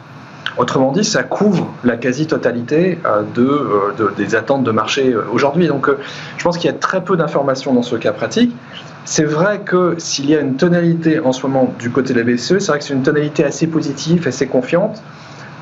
Autrement 0.56 0.90
dit, 0.90 1.04
ça 1.04 1.22
couvre 1.22 1.72
la 1.84 1.96
quasi-totalité 1.96 2.98
euh, 3.06 3.22
euh, 3.38 3.92
de, 3.96 4.12
des 4.16 4.34
attentes 4.34 4.64
de 4.64 4.72
marché 4.72 5.14
aujourd'hui. 5.14 5.68
Donc 5.68 5.88
je 6.36 6.42
pense 6.42 6.58
qu'il 6.58 6.68
y 6.68 6.74
a 6.74 6.76
très 6.76 7.04
peu 7.04 7.16
d'informations 7.16 7.72
dans 7.72 7.82
ce 7.82 7.94
cas 7.94 8.12
pratique. 8.12 8.52
C'est 9.10 9.24
vrai 9.24 9.60
que 9.60 9.94
s'il 9.96 10.28
y 10.28 10.36
a 10.36 10.40
une 10.40 10.56
tonalité 10.56 11.18
en 11.18 11.32
ce 11.32 11.40
moment 11.46 11.72
du 11.78 11.90
côté 11.90 12.12
de 12.12 12.18
la 12.20 12.24
BCE, 12.24 12.58
c'est 12.58 12.66
vrai 12.66 12.78
que 12.78 12.84
c'est 12.84 12.92
une 12.92 13.02
tonalité 13.02 13.42
assez 13.42 13.66
positive, 13.66 14.28
assez 14.28 14.46
confiante. 14.46 15.02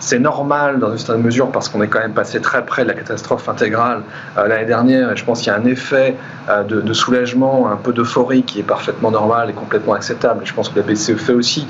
C'est 0.00 0.19
normal 0.19 0.81
dans 0.81 0.91
une 0.91 0.99
certaine 0.99 1.23
mesure 1.23 1.53
parce 1.53 1.69
qu'on 1.69 1.81
est 1.81 1.87
quand 1.87 2.00
même 2.00 2.12
passé 2.12 2.41
très 2.41 2.67
près 2.67 2.83
de 2.83 2.88
la 2.88 2.95
catastrophe 2.95 3.49
intégrale 3.49 4.03
euh, 4.37 4.49
l'année 4.49 4.67
dernière 4.67 5.12
et 5.12 5.17
je 5.17 5.25
pense 5.25 5.43
qu'il 5.43 5.53
y 5.53 5.55
a 5.55 5.59
un 5.59 5.65
effet 5.65 6.17
euh, 6.49 6.65
de, 6.65 6.93
soulagement, 6.93 7.71
un 7.71 7.76
peu 7.76 7.93
d'euphorie 7.93 8.43
qui 8.43 8.59
est 8.59 8.65
parfaitement 8.65 9.12
normal 9.12 9.49
et 9.49 9.53
complètement 9.53 9.95
acceptable. 9.95 10.43
Et 10.43 10.47
je 10.47 10.53
pense 10.53 10.69
que 10.69 10.81
la 10.81 10.85
BCE 10.85 11.15
fait 11.15 11.33
aussi 11.33 11.69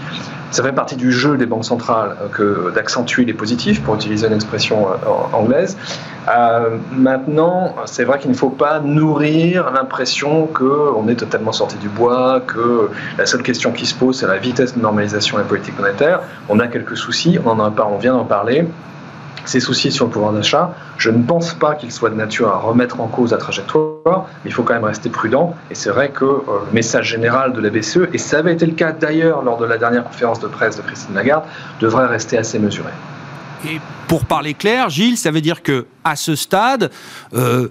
ça 0.57 0.63
fait 0.63 0.73
partie 0.73 0.97
du 0.97 1.13
jeu 1.13 1.37
des 1.37 1.45
banques 1.45 1.67
centrales 1.67 2.17
euh, 2.19 2.29
que 2.29 2.75
d'accentuer 2.75 3.27
les 3.27 3.35
positifs, 3.35 3.83
pour 3.83 3.95
utiliser 3.95 4.27
une 4.27 4.33
expression 4.33 4.89
euh, 4.89 5.35
anglaise. 5.35 5.77
Euh, 6.29 6.79
maintenant, 6.93 7.75
c'est 7.85 8.05
vrai 8.05 8.19
qu'il 8.19 8.31
ne 8.31 8.37
faut 8.37 8.49
pas 8.49 8.81
nourrir 8.81 9.71
l'impression 9.71 10.47
qu'on 10.47 11.09
est 11.09 11.17
totalement 11.17 11.53
sorti 11.53 11.77
du 11.77 11.91
bois, 11.91 12.41
que 12.47 12.89
la 13.19 13.27
seule 13.27 13.43
question 13.43 13.71
qui 13.71 13.85
se 13.85 13.95
pose, 13.95 14.19
c'est 14.19 14.27
la 14.27 14.39
vitesse 14.39 14.75
de 14.75 14.81
normalisation 14.81 15.37
de 15.37 15.43
la 15.43 15.49
politique 15.49 15.79
monétaire. 15.79 16.21
On 16.49 16.59
a 16.59 16.69
quelques 16.69 16.97
soucis, 16.97 17.39
on, 17.45 17.51
en 17.51 17.61
a, 17.61 17.83
on 17.83 17.99
vient 17.99 18.15
d'en 18.15 18.25
parler 18.25 18.67
ces 19.49 19.61
soucis 19.61 19.91
sur 19.91 20.07
le 20.07 20.11
pouvoir 20.11 20.33
d'achat. 20.33 20.75
Je 20.99 21.11
ne 21.11 21.23
pense 21.23 21.55
pas 21.55 21.75
qu'ils 21.75 21.93
soient 21.93 22.11
de 22.11 22.15
nature 22.15 22.49
à 22.49 22.59
remettre 22.59 23.01
en 23.01 23.07
cause 23.07 23.33
la 23.33 23.39
trajectoire, 23.39 24.27
mais 24.45 24.51
il 24.51 24.53
faut 24.53 24.63
quand 24.63 24.75
même 24.75 24.85
rester 24.85 25.09
prudent. 25.09 25.55
Et 25.71 25.75
c'est 25.75 25.91
vrai 25.91 26.11
que 26.11 26.25
euh, 26.25 26.41
le 26.67 26.73
message 26.73 27.09
général 27.09 27.53
de 27.53 27.61
la 27.61 27.71
BCE, 27.71 28.09
et 28.13 28.19
ça 28.19 28.39
avait 28.39 28.53
été 28.53 28.67
le 28.67 28.73
cas 28.73 28.93
d'ailleurs 28.93 29.43
lors 29.43 29.59
de 29.59 29.65
la 29.65 29.79
dernière 29.79 30.05
conférence 30.05 30.41
de 30.41 30.49
presse 30.49 30.77
de 30.77 30.83
Christine 30.83 31.15
Lagarde, 31.15 31.45
devrait 31.81 32.07
rester 32.07 32.39
assez 32.39 32.59
mesuré. 32.59 32.91
Et 33.65 33.81
pour 34.09 34.27
parler 34.27 34.55
clair, 34.55 34.91
Gilles, 34.91 35.17
ça 35.17 35.31
veut 35.31 35.41
dire 35.41 35.63
que 35.63 35.87
à 36.05 36.15
ce 36.15 36.35
stade, 36.37 36.91
euh, 37.35 37.69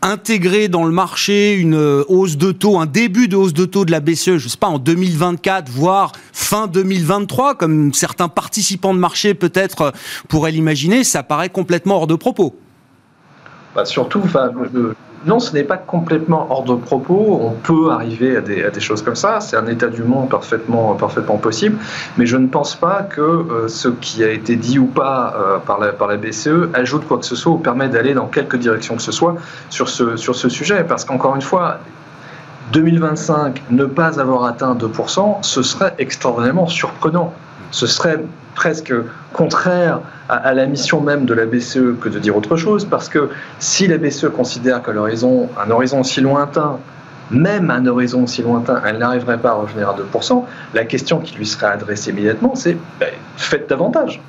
intégrer 0.00 0.68
dans 0.68 0.84
le 0.84 0.92
marché 0.92 1.54
une 1.54 1.74
hausse 2.08 2.36
de 2.36 2.52
taux, 2.52 2.78
un 2.78 2.86
début 2.86 3.28
de 3.28 3.36
hausse 3.36 3.52
de 3.52 3.64
taux 3.64 3.84
de 3.84 3.90
la 3.90 4.00
BCE, 4.00 4.38
je 4.38 4.44
ne 4.44 4.48
sais 4.48 4.56
pas, 4.56 4.68
en 4.68 4.78
2024, 4.78 5.68
voire 5.68 6.12
fin 6.32 6.66
2023, 6.66 7.56
comme 7.56 7.92
certains 7.92 8.28
participants 8.28 8.94
de 8.94 8.98
marché 8.98 9.34
peut-être 9.34 9.92
pourraient 10.28 10.52
l'imaginer, 10.52 11.04
ça 11.04 11.22
paraît 11.22 11.50
complètement 11.50 11.96
hors 11.96 12.06
de 12.06 12.14
propos. 12.14 12.56
Bah 13.74 13.84
surtout, 13.84 14.20
enfin, 14.24 14.50
non, 15.24 15.38
ce 15.38 15.52
n'est 15.52 15.62
pas 15.62 15.76
complètement 15.76 16.48
hors 16.50 16.64
de 16.64 16.74
propos. 16.74 17.38
On 17.42 17.50
peut 17.50 17.90
arriver 17.90 18.36
à 18.36 18.40
des, 18.40 18.80
choses 18.80 19.02
comme 19.02 19.14
ça. 19.14 19.40
C'est 19.40 19.56
un 19.56 19.66
état 19.66 19.88
du 19.88 20.02
monde 20.02 20.28
parfaitement, 20.28 20.94
parfaitement 20.94 21.36
possible. 21.36 21.78
Mais 22.16 22.26
je 22.26 22.36
ne 22.36 22.48
pense 22.48 22.74
pas 22.74 23.02
que 23.02 23.20
euh, 23.20 23.68
ce 23.68 23.88
qui 23.88 24.24
a 24.24 24.30
été 24.30 24.56
dit 24.56 24.78
ou 24.78 24.86
pas 24.86 25.34
euh, 25.36 25.58
par, 25.58 25.78
la, 25.78 26.16
BCE 26.16 26.70
ajoute 26.74 27.06
quoi 27.06 27.18
que 27.18 27.26
ce 27.26 27.36
soit 27.36 27.52
ou 27.52 27.58
permet 27.58 27.88
d'aller 27.88 28.14
dans 28.14 28.26
quelque 28.26 28.56
direction 28.56 28.96
que 28.96 29.02
ce 29.02 29.12
soit 29.12 29.36
sur 29.70 29.88
ce 29.88 30.48
sujet. 30.48 30.84
Parce 30.84 31.04
qu'encore 31.04 31.36
une 31.36 31.42
fois, 31.42 31.78
2025, 32.72 33.62
ne 33.70 33.84
pas 33.84 34.18
avoir 34.18 34.44
atteint 34.44 34.74
2%, 34.74 35.42
ce 35.42 35.62
serait 35.62 35.94
extraordinairement 35.98 36.66
surprenant. 36.66 37.32
Ce 37.70 37.86
serait 37.86 38.20
presque 38.54 38.94
contraire 39.32 40.00
à, 40.32 40.54
la 40.54 40.66
mission 40.66 41.00
même 41.00 41.26
de 41.26 41.34
la 41.34 41.46
BCE 41.46 41.98
que 42.00 42.08
de 42.08 42.18
dire 42.18 42.36
autre 42.36 42.56
chose, 42.56 42.84
parce 42.84 43.08
que 43.08 43.28
si 43.58 43.86
la 43.86 43.98
BCE 43.98 44.28
considère 44.34 44.82
que 44.82 44.90
l'horizon, 44.90 45.48
un 45.62 45.70
horizon 45.70 46.00
aussi 46.00 46.20
lointain, 46.20 46.78
même 47.30 47.70
un 47.70 47.86
horizon 47.86 48.24
aussi 48.24 48.42
lointain, 48.42 48.80
elle 48.86 48.98
n'arriverait 48.98 49.38
pas 49.38 49.50
à 49.50 49.54
revenir 49.54 49.90
à 49.90 49.96
2%, 49.96 50.44
la 50.74 50.84
question 50.84 51.20
qui 51.20 51.36
lui 51.36 51.46
serait 51.46 51.66
adressée 51.66 52.10
immédiatement, 52.10 52.54
c'est 52.54 52.76
ben, 52.98 53.10
faites 53.36 53.68
davantage. 53.68 54.20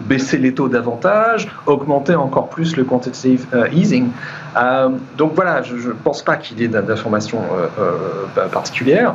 Baisser 0.00 0.38
les 0.38 0.54
taux 0.54 0.68
davantage, 0.68 1.46
augmenter 1.66 2.14
encore 2.14 2.48
plus 2.48 2.74
le 2.76 2.84
quantitative 2.84 3.46
euh, 3.52 3.68
easing. 3.70 4.08
Euh, 4.56 4.88
donc 5.18 5.32
voilà, 5.34 5.60
je 5.60 5.74
ne 5.74 5.92
pense 5.92 6.22
pas 6.22 6.36
qu'il 6.36 6.58
y 6.58 6.64
ait 6.64 6.68
d'informations 6.68 7.42
euh, 7.78 8.48
particulières. 8.48 9.14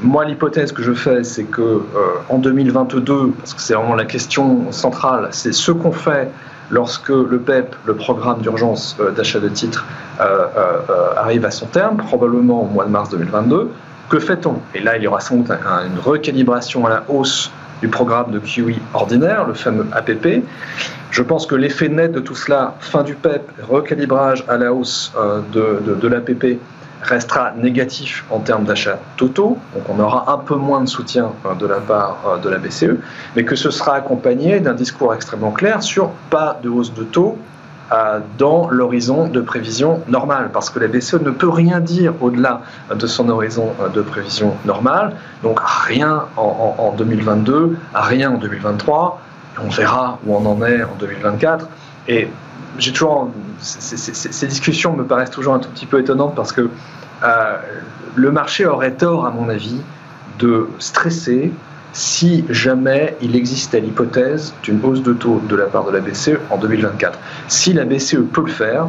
Moi, 0.00 0.24
l'hypothèse 0.26 0.70
que 0.70 0.82
je 0.82 0.92
fais, 0.92 1.24
c'est 1.24 1.42
que 1.42 1.60
euh, 1.60 1.82
en 2.28 2.38
2022, 2.38 3.32
parce 3.36 3.52
que 3.52 3.60
c'est 3.60 3.74
vraiment 3.74 3.96
la 3.96 4.04
question 4.04 4.70
centrale, 4.70 5.28
c'est 5.32 5.52
ce 5.52 5.72
qu'on 5.72 5.90
fait 5.90 6.30
lorsque 6.70 7.08
le 7.08 7.38
PEP, 7.38 7.74
le 7.84 7.94
programme 7.94 8.40
d'urgence 8.40 8.96
euh, 9.00 9.10
d'achat 9.10 9.40
de 9.40 9.48
titres, 9.48 9.86
euh, 10.20 10.46
arrive 11.16 11.44
à 11.44 11.50
son 11.50 11.66
terme, 11.66 11.96
probablement 11.96 12.62
au 12.62 12.66
mois 12.66 12.84
de 12.84 12.90
mars 12.90 13.10
2022. 13.10 13.70
Que 14.08 14.20
fait-on? 14.20 14.60
Et 14.72 14.80
là, 14.80 14.96
il 14.96 15.02
y 15.02 15.08
aura 15.08 15.18
sans 15.18 15.38
doute 15.38 15.50
une 15.50 15.98
recalibration 15.98 16.86
à 16.86 16.90
la 16.90 17.04
hausse 17.08 17.50
du 17.80 17.88
programme 17.88 18.30
de 18.30 18.38
QE 18.38 18.76
ordinaire, 18.94 19.46
le 19.48 19.54
fameux 19.54 19.86
APP. 19.92 20.44
Je 21.10 21.22
pense 21.22 21.44
que 21.44 21.56
l'effet 21.56 21.88
net 21.88 22.12
de 22.12 22.20
tout 22.20 22.36
cela, 22.36 22.74
fin 22.78 23.02
du 23.02 23.14
PEP, 23.14 23.42
recalibrage 23.68 24.44
à 24.48 24.58
la 24.58 24.72
hausse 24.72 25.12
de, 25.52 25.80
de, 25.84 25.94
de 25.94 26.08
l'APP, 26.08 26.58
restera 27.02 27.52
négatif 27.56 28.24
en 28.30 28.40
termes 28.40 28.64
d'achats 28.64 28.98
totaux, 29.16 29.58
donc 29.74 29.84
on 29.88 30.00
aura 30.00 30.32
un 30.32 30.38
peu 30.38 30.56
moins 30.56 30.80
de 30.80 30.88
soutien 30.88 31.32
euh, 31.46 31.54
de 31.54 31.66
la 31.66 31.76
part 31.76 32.18
euh, 32.26 32.38
de 32.38 32.48
la 32.48 32.58
BCE, 32.58 32.98
mais 33.36 33.44
que 33.44 33.56
ce 33.56 33.70
sera 33.70 33.94
accompagné 33.94 34.60
d'un 34.60 34.74
discours 34.74 35.14
extrêmement 35.14 35.52
clair 35.52 35.82
sur 35.82 36.10
pas 36.30 36.58
de 36.62 36.68
hausse 36.68 36.92
de 36.94 37.04
taux 37.04 37.38
euh, 37.92 38.20
dans 38.36 38.68
l'horizon 38.68 39.28
de 39.28 39.40
prévision 39.40 40.02
normale, 40.08 40.50
parce 40.52 40.70
que 40.70 40.78
la 40.78 40.88
BCE 40.88 41.14
ne 41.14 41.30
peut 41.30 41.48
rien 41.48 41.80
dire 41.80 42.14
au-delà 42.20 42.62
de 42.94 43.06
son 43.06 43.28
horizon 43.28 43.72
de 43.94 44.02
prévision 44.02 44.54
normale, 44.64 45.14
donc 45.42 45.60
rien 45.60 46.24
en, 46.36 46.74
en 46.78 46.92
2022, 46.92 47.76
rien 47.94 48.32
en 48.32 48.38
2023, 48.38 49.20
on 49.64 49.68
verra 49.68 50.18
où 50.26 50.34
on 50.34 50.46
en 50.46 50.62
est 50.64 50.82
en 50.82 50.94
2024, 50.98 51.68
et 52.08 52.28
j'ai 52.78 52.92
toujours 52.92 53.30
ces 53.60 54.46
discussions 54.46 54.94
me 54.94 55.04
paraissent 55.04 55.30
toujours 55.30 55.54
un 55.54 55.58
tout 55.58 55.68
petit 55.70 55.86
peu 55.86 56.00
étonnantes 56.00 56.34
parce 56.34 56.52
que 56.52 56.68
euh, 57.22 57.56
le 58.14 58.30
marché 58.30 58.66
aurait 58.66 58.92
tort, 58.92 59.26
à 59.26 59.30
mon 59.30 59.48
avis, 59.48 59.80
de 60.38 60.68
stresser 60.78 61.52
si 61.92 62.44
jamais 62.48 63.16
il 63.20 63.34
existait 63.34 63.80
l'hypothèse 63.80 64.54
d'une 64.62 64.84
hausse 64.84 65.02
de 65.02 65.12
taux 65.12 65.40
de 65.48 65.56
la 65.56 65.66
part 65.66 65.84
de 65.84 65.90
la 65.90 66.00
BCE 66.00 66.38
en 66.50 66.58
2024. 66.58 67.18
Si 67.48 67.72
la 67.72 67.84
BCE 67.84 68.18
peut 68.32 68.42
le 68.42 68.52
faire, 68.52 68.86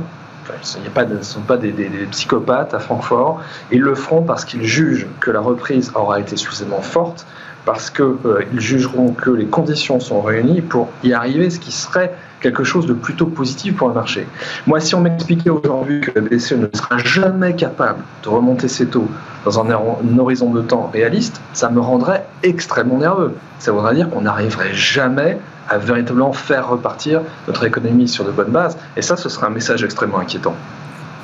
ce 0.62 0.78
ne 0.78 1.22
sont 1.22 1.42
pas 1.42 1.58
des, 1.58 1.72
psychopathes 2.12 2.74
à 2.74 2.80
Francfort, 2.80 3.42
ils 3.72 3.82
le 3.82 3.96
feront 3.96 4.24
parce 4.24 4.46
qu'ils 4.46 4.64
jugent 4.64 5.08
que 5.20 5.32
la 5.32 5.40
reprise 5.40 5.92
aura 5.96 6.20
été 6.20 6.38
suffisamment 6.38 6.82
forte, 6.82 7.26
parce 7.66 7.90
qu'ils 7.90 8.06
euh, 8.26 8.44
jugeront 8.58 9.14
que 9.14 9.30
les 9.30 9.46
conditions 9.46 10.00
sont 10.00 10.22
réunies 10.22 10.62
pour 10.62 10.90
y 11.04 11.14
arriver, 11.14 11.50
ce 11.50 11.60
qui 11.60 11.72
serait 11.72 12.16
quelque 12.42 12.64
chose 12.64 12.86
de 12.86 12.94
plutôt 12.94 13.26
positif 13.26 13.76
pour 13.76 13.88
le 13.90 13.94
marché. 13.94 14.28
Moi, 14.68 14.80
si 14.80 14.96
on 14.96 15.02
m'expliquait 15.02 15.50
aujourd'hui 15.50 16.02
que 16.02 16.12
la 16.16 16.22
BCE 16.22 16.54
ne 16.54 16.68
sera 16.74 16.98
jamais 16.98 17.56
capable 17.56 18.04
de 18.24 18.30
remonter 18.30 18.68
ses 18.68 18.88
taux 18.88 19.08
dans 19.46 19.60
un, 19.60 19.70
horizon 20.18 20.52
de 20.52 20.62
temps 20.62 20.90
réaliste, 20.94 21.42
ça 21.54 21.70
me 21.70 21.80
rendrait 21.80 22.26
extrêmement 22.44 22.98
nerveux. 22.98 23.36
Ça 23.60 23.72
voudrait 23.72 23.96
dire 23.96 24.10
qu'on 24.10 24.22
n'arriverait 24.22 24.74
jamais 24.74 25.38
à 25.70 25.78
véritablement 25.78 26.34
faire 26.34 26.70
repartir 26.70 27.22
notre 27.48 27.64
économie 27.66 28.08
sur 28.08 28.26
de 28.26 28.32
bonnes 28.32 28.52
bases. 28.52 28.78
Et 28.98 29.02
ça, 29.02 29.16
ce 29.18 29.30
serait 29.30 29.48
un 29.48 29.52
message 29.52 29.84
extrêmement 29.84 30.20
inquiétant 30.20 30.56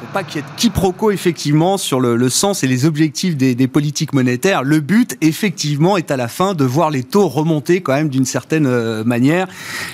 pas 0.05 0.23
qu'il 0.23 0.37
y 0.37 0.39
ait 0.39 0.47
de 0.47 0.55
quiproquo 0.57 1.11
effectivement 1.11 1.77
sur 1.77 1.99
le, 1.99 2.29
sens 2.29 2.63
et 2.63 2.67
les 2.67 2.85
objectifs 2.85 3.35
des, 3.35 3.67
politiques 3.67 4.13
monétaires. 4.13 4.63
Le 4.63 4.79
but 4.79 5.17
effectivement 5.21 5.97
est 5.97 6.11
à 6.11 6.17
la 6.17 6.27
fin 6.27 6.53
de 6.53 6.63
voir 6.63 6.89
les 6.89 7.03
taux 7.03 7.27
remonter 7.27 7.81
quand 7.81 7.93
même 7.93 8.09
d'une 8.09 8.25
certaine 8.25 8.65
euh, 8.67 9.03
manière. 9.03 9.47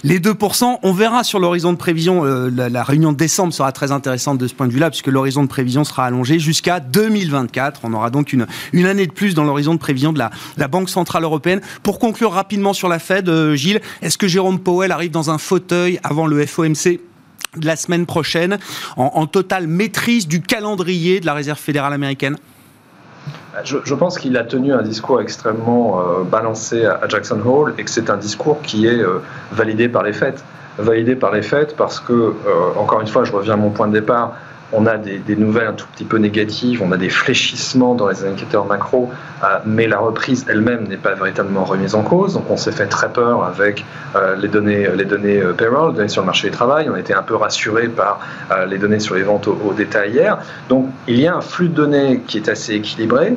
Les 0.03 0.19
2%, 0.19 0.79
on 0.83 0.93
verra 0.93 1.23
sur 1.23 1.39
l'horizon 1.39 1.73
de 1.73 1.77
prévision, 1.77 2.25
euh, 2.25 2.49
la, 2.49 2.83
réunion 2.83 3.11
de 3.11 3.17
décembre 3.17 3.53
sera 3.53 3.71
très 3.71 3.91
intéressante 3.91 4.37
de 4.37 4.47
ce 4.47 4.53
point 4.53 4.67
de 4.67 4.73
vue-là 4.73 4.89
puisque 4.89 5.07
l'horizon 5.07 5.43
de 5.43 5.47
prévision 5.47 5.83
sera 5.83 6.05
allongé 6.05 6.39
jusqu'à 6.39 6.79
2024. 6.79 7.81
On 7.83 7.93
aura 7.93 8.09
donc 8.09 8.33
une, 8.33 8.45
année 8.85 9.07
de 9.07 9.11
plus 9.11 9.33
dans 9.33 9.43
l'horizon 9.43 9.73
de 9.73 9.79
prévision 9.79 10.13
de 10.13 10.19
la, 10.19 10.31
la 10.57 10.67
Banque 10.67 10.89
Centrale 10.89 11.23
Européenne. 11.23 11.61
Pour 11.83 11.99
conclure 11.99 12.31
rapidement 12.31 12.73
sur 12.73 12.89
la 12.89 12.99
Fed, 12.99 13.29
euh, 13.29 13.55
Gilles, 13.55 13.81
est-ce 14.01 14.17
que 14.17 14.27
Jérôme 14.27 14.59
Powell 14.59 14.91
arrive 14.91 15.11
dans 15.11 15.29
un 15.29 15.37
fauteuil 15.37 15.99
avant 16.03 16.27
le 16.27 16.45
FOMC 16.45 16.99
de 17.57 17.65
la 17.65 17.75
semaine 17.75 18.05
prochaine, 18.05 18.57
en, 18.97 19.25
totale 19.25 19.67
maîtrise 19.67 20.27
du 20.27 20.41
calendrier 20.41 21.19
de 21.19 21.25
la 21.25 21.33
Réserve 21.33 21.59
fédérale 21.59 21.93
américaine 21.93 22.37
je, 23.63 23.93
pense 23.95 24.17
qu'il 24.17 24.37
a 24.37 24.43
tenu 24.43 24.73
un 24.73 24.81
discours 24.81 25.21
extrêmement 25.21 25.99
euh, 25.99 26.23
balancé 26.23 26.85
à, 26.85 27.01
Jackson 27.07 27.39
Hole 27.45 27.73
et 27.77 27.83
que 27.83 27.89
c'est 27.89 28.09
un 28.09 28.17
discours 28.17 28.61
qui 28.61 28.87
est 28.87 28.99
euh, 28.99 29.21
validé 29.51 29.89
par 29.89 30.03
les 30.03 30.13
faits. 30.13 30.43
Validé 30.77 31.15
par 31.15 31.31
les 31.31 31.41
faits 31.41 31.75
parce 31.75 31.99
que, 31.99 32.13
euh, 32.13 32.33
encore 32.77 33.01
une 33.01 33.07
fois, 33.07 33.23
je 33.25 33.31
reviens 33.31 33.53
à 33.53 33.57
mon 33.57 33.69
point 33.69 33.87
de 33.87 33.93
départ, 33.93 34.35
on 34.73 34.85
a 34.85 34.97
des, 34.97 35.35
nouvelles 35.35 35.67
un 35.67 35.73
tout 35.73 35.87
petit 35.93 36.05
peu 36.05 36.17
négatives, 36.17 36.81
on 36.83 36.91
a 36.91 36.97
des 36.97 37.09
fléchissements 37.09 37.95
dans 37.95 38.07
les 38.07 38.23
indicateurs 38.23 38.65
macro, 38.65 39.09
euh, 39.43 39.47
mais 39.65 39.87
la 39.87 39.99
reprise 39.99 40.45
elle-même 40.49 40.87
n'est 40.87 40.97
pas 40.97 41.13
véritablement 41.13 41.65
remise 41.65 41.95
en 41.95 42.03
cause. 42.03 42.33
Donc 42.35 42.49
on 42.49 42.57
s'est 42.57 42.71
fait 42.71 42.87
très 42.87 43.11
peur 43.11 43.43
avec 43.43 43.85
euh, 44.15 44.35
les 44.35 44.47
données, 44.47 44.87
les 44.95 45.05
données 45.05 45.41
euh, 45.41 45.53
payroll, 45.53 45.91
les 45.91 45.97
données 45.97 46.09
sur 46.09 46.21
le 46.21 46.27
marché 46.27 46.49
du 46.49 46.55
travail. 46.55 46.89
On 46.89 46.93
a 46.93 46.99
été 46.99 47.13
un 47.13 47.23
peu 47.23 47.35
rassuré 47.35 47.87
par 47.87 48.19
les 48.67 48.77
données 48.77 48.99
sur 48.99 49.15
les 49.15 49.23
ventes 49.23 49.47
au, 49.47 49.73
détail 49.75 50.11
hier. 50.11 50.37
Donc 50.69 50.89
il 51.07 51.19
y 51.19 51.27
a 51.27 51.35
un 51.35 51.41
flux 51.41 51.69
de 51.69 51.73
données 51.73 52.21
qui 52.27 52.37
est 52.37 52.49
assez 52.49 52.75
équilibré 52.75 53.35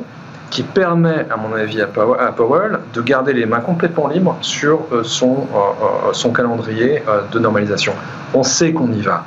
qui 0.51 0.63
permet, 0.63 1.25
à 1.29 1.37
mon 1.37 1.53
avis, 1.53 1.81
à 1.81 1.87
Powell 1.87 2.79
de 2.93 3.01
garder 3.01 3.33
les 3.33 3.45
mains 3.45 3.59
complètement 3.59 4.07
libres 4.07 4.37
sur 4.41 4.81
son, 5.03 5.47
son 6.13 6.31
calendrier 6.31 7.01
de 7.31 7.39
normalisation. 7.39 7.93
On 8.33 8.43
sait 8.43 8.71
qu'on 8.71 8.91
y 8.91 9.01
va. 9.01 9.25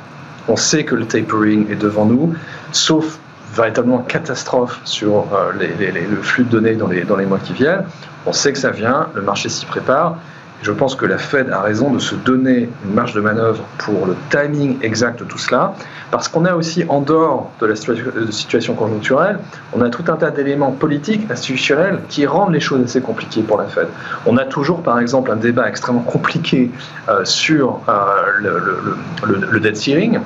On 0.49 0.55
sait 0.55 0.83
que 0.83 0.95
le 0.95 1.05
tapering 1.05 1.71
est 1.71 1.75
devant 1.75 2.05
nous, 2.05 2.33
sauf 2.71 3.19
véritablement 3.53 3.99
catastrophe 3.99 4.81
sur 4.83 5.27
euh, 5.33 5.51
le 5.53 6.21
flux 6.21 6.43
de 6.43 6.49
données 6.49 6.75
dans 6.75 6.87
les, 6.87 7.03
dans 7.03 7.15
les 7.15 7.25
mois 7.25 7.39
qui 7.39 7.53
viennent. 7.53 7.85
On 8.25 8.33
sait 8.33 8.51
que 8.51 8.59
ça 8.59 8.71
vient, 8.71 9.09
le 9.13 9.21
marché 9.21 9.47
s'y 9.47 9.65
prépare. 9.65 10.17
Je 10.61 10.71
pense 10.73 10.95
que 10.95 11.05
la 11.05 11.17
Fed 11.17 11.49
a 11.51 11.61
raison 11.61 11.93
de 11.93 11.99
se 11.99 12.15
donner 12.15 12.69
une 12.83 12.93
marge 12.93 13.13
de 13.13 13.21
manœuvre 13.21 13.63
pour 13.77 14.05
le 14.05 14.15
timing 14.29 14.77
exact 14.81 15.19
de 15.19 15.23
tout 15.23 15.37
cela, 15.37 15.73
parce 16.11 16.27
qu'on 16.27 16.43
a 16.43 16.53
aussi, 16.53 16.83
en 16.89 16.99
dehors 16.99 17.49
de 17.61 17.67
la 17.67 17.75
situation 17.75 18.73
conjoncturelle, 18.73 19.39
on 19.73 19.81
a 19.81 19.89
tout 19.89 20.03
un 20.09 20.17
tas 20.17 20.31
d'éléments 20.31 20.71
politiques, 20.71 21.31
institutionnels, 21.31 22.01
qui 22.09 22.25
rendent 22.25 22.53
les 22.53 22.59
choses 22.59 22.83
assez 22.83 23.01
compliquées 23.01 23.41
pour 23.41 23.57
la 23.57 23.65
Fed. 23.65 23.87
On 24.25 24.37
a 24.37 24.43
toujours, 24.43 24.83
par 24.83 24.99
exemple, 24.99 25.31
un 25.31 25.37
débat 25.37 25.69
extrêmement 25.69 26.01
compliqué 26.01 26.71
euh, 27.07 27.23
sur 27.23 27.79
euh, 27.87 27.93
le, 28.39 29.47
le, 29.49 29.59
debt 29.61 29.75
ceiling. 29.75 30.19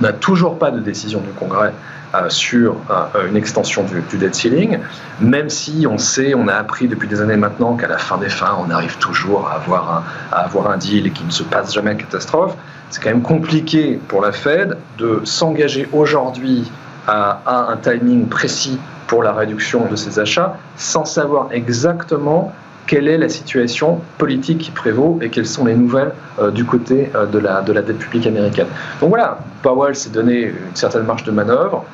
On 0.00 0.04
n'a 0.04 0.12
toujours 0.14 0.58
pas 0.58 0.70
de 0.70 0.80
décision 0.80 1.20
du 1.20 1.30
Congrès 1.38 1.68
euh, 1.68 1.99
sur 2.28 2.76
euh, 2.90 3.28
une 3.28 3.36
extension 3.36 3.84
du, 3.84 4.18
debt 4.18 4.34
ceiling, 4.34 4.78
même 5.20 5.48
si 5.48 5.86
on 5.88 5.98
sait, 5.98 6.34
on 6.34 6.48
a 6.48 6.54
appris 6.54 6.88
depuis 6.88 7.08
des 7.08 7.20
années 7.20 7.36
maintenant 7.36 7.76
qu'à 7.76 7.88
la 7.88 7.98
fin 7.98 8.18
des 8.18 8.28
fins, 8.28 8.56
on 8.60 8.70
arrive 8.70 8.96
toujours 8.98 9.48
à 9.48 9.54
avoir 9.54 9.92
un, 9.92 10.02
à 10.32 10.40
avoir 10.40 10.70
un 10.70 10.76
deal 10.76 11.06
et 11.06 11.10
qu'il 11.10 11.26
ne 11.26 11.32
se 11.32 11.42
passe 11.42 11.72
jamais 11.72 11.96
catastrophe. 11.96 12.54
C'est 12.90 13.02
quand 13.02 13.10
même 13.10 13.22
compliqué 13.22 14.00
pour 14.08 14.22
la 14.22 14.32
Fed 14.32 14.76
de 14.98 15.20
s'engager 15.24 15.88
aujourd'hui 15.92 16.70
à 17.06 17.70
un 17.70 17.76
timing 17.76 18.28
précis 18.28 18.78
pour 19.06 19.22
la 19.22 19.32
réduction 19.32 19.86
de 19.86 19.96
ses 19.96 20.18
achats 20.20 20.56
sans 20.76 21.04
savoir 21.04 21.48
exactement 21.50 22.52
quelle 22.86 23.08
est 23.08 23.18
la 23.18 23.28
situation 23.28 24.00
politique 24.18 24.58
qui 24.58 24.70
prévaut 24.70 25.18
et 25.22 25.28
quelles 25.28 25.46
sont 25.46 25.64
les 25.64 25.74
nouvelles 25.74 26.12
euh, 26.38 26.50
du 26.50 26.64
côté 26.64 27.10
de, 27.32 27.38
la, 27.38 27.62
de 27.62 27.72
la 27.72 27.82
dette 27.82 27.98
publique 27.98 28.26
américaine. 28.26 28.66
Donc 29.00 29.10
voilà, 29.10 29.38
Powell 29.62 29.94
s'est 29.94 30.10
donné 30.10 30.46
une 30.46 30.74
certaine 30.74 31.04
marge 31.04 31.24
de 31.24 31.30
manœuvre 31.30 31.84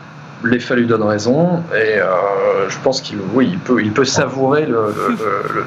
l'effet 0.44 0.76
lui 0.76 0.86
donne 0.86 1.02
raison 1.02 1.62
et 1.74 1.98
euh, 1.98 2.68
je 2.68 2.78
pense 2.82 3.00
qu'il 3.00 3.18
oui, 3.34 3.48
il 3.52 3.58
peut, 3.58 3.82
il 3.82 3.92
peut 3.92 4.04
savourer 4.04 4.66
le, 4.66 4.94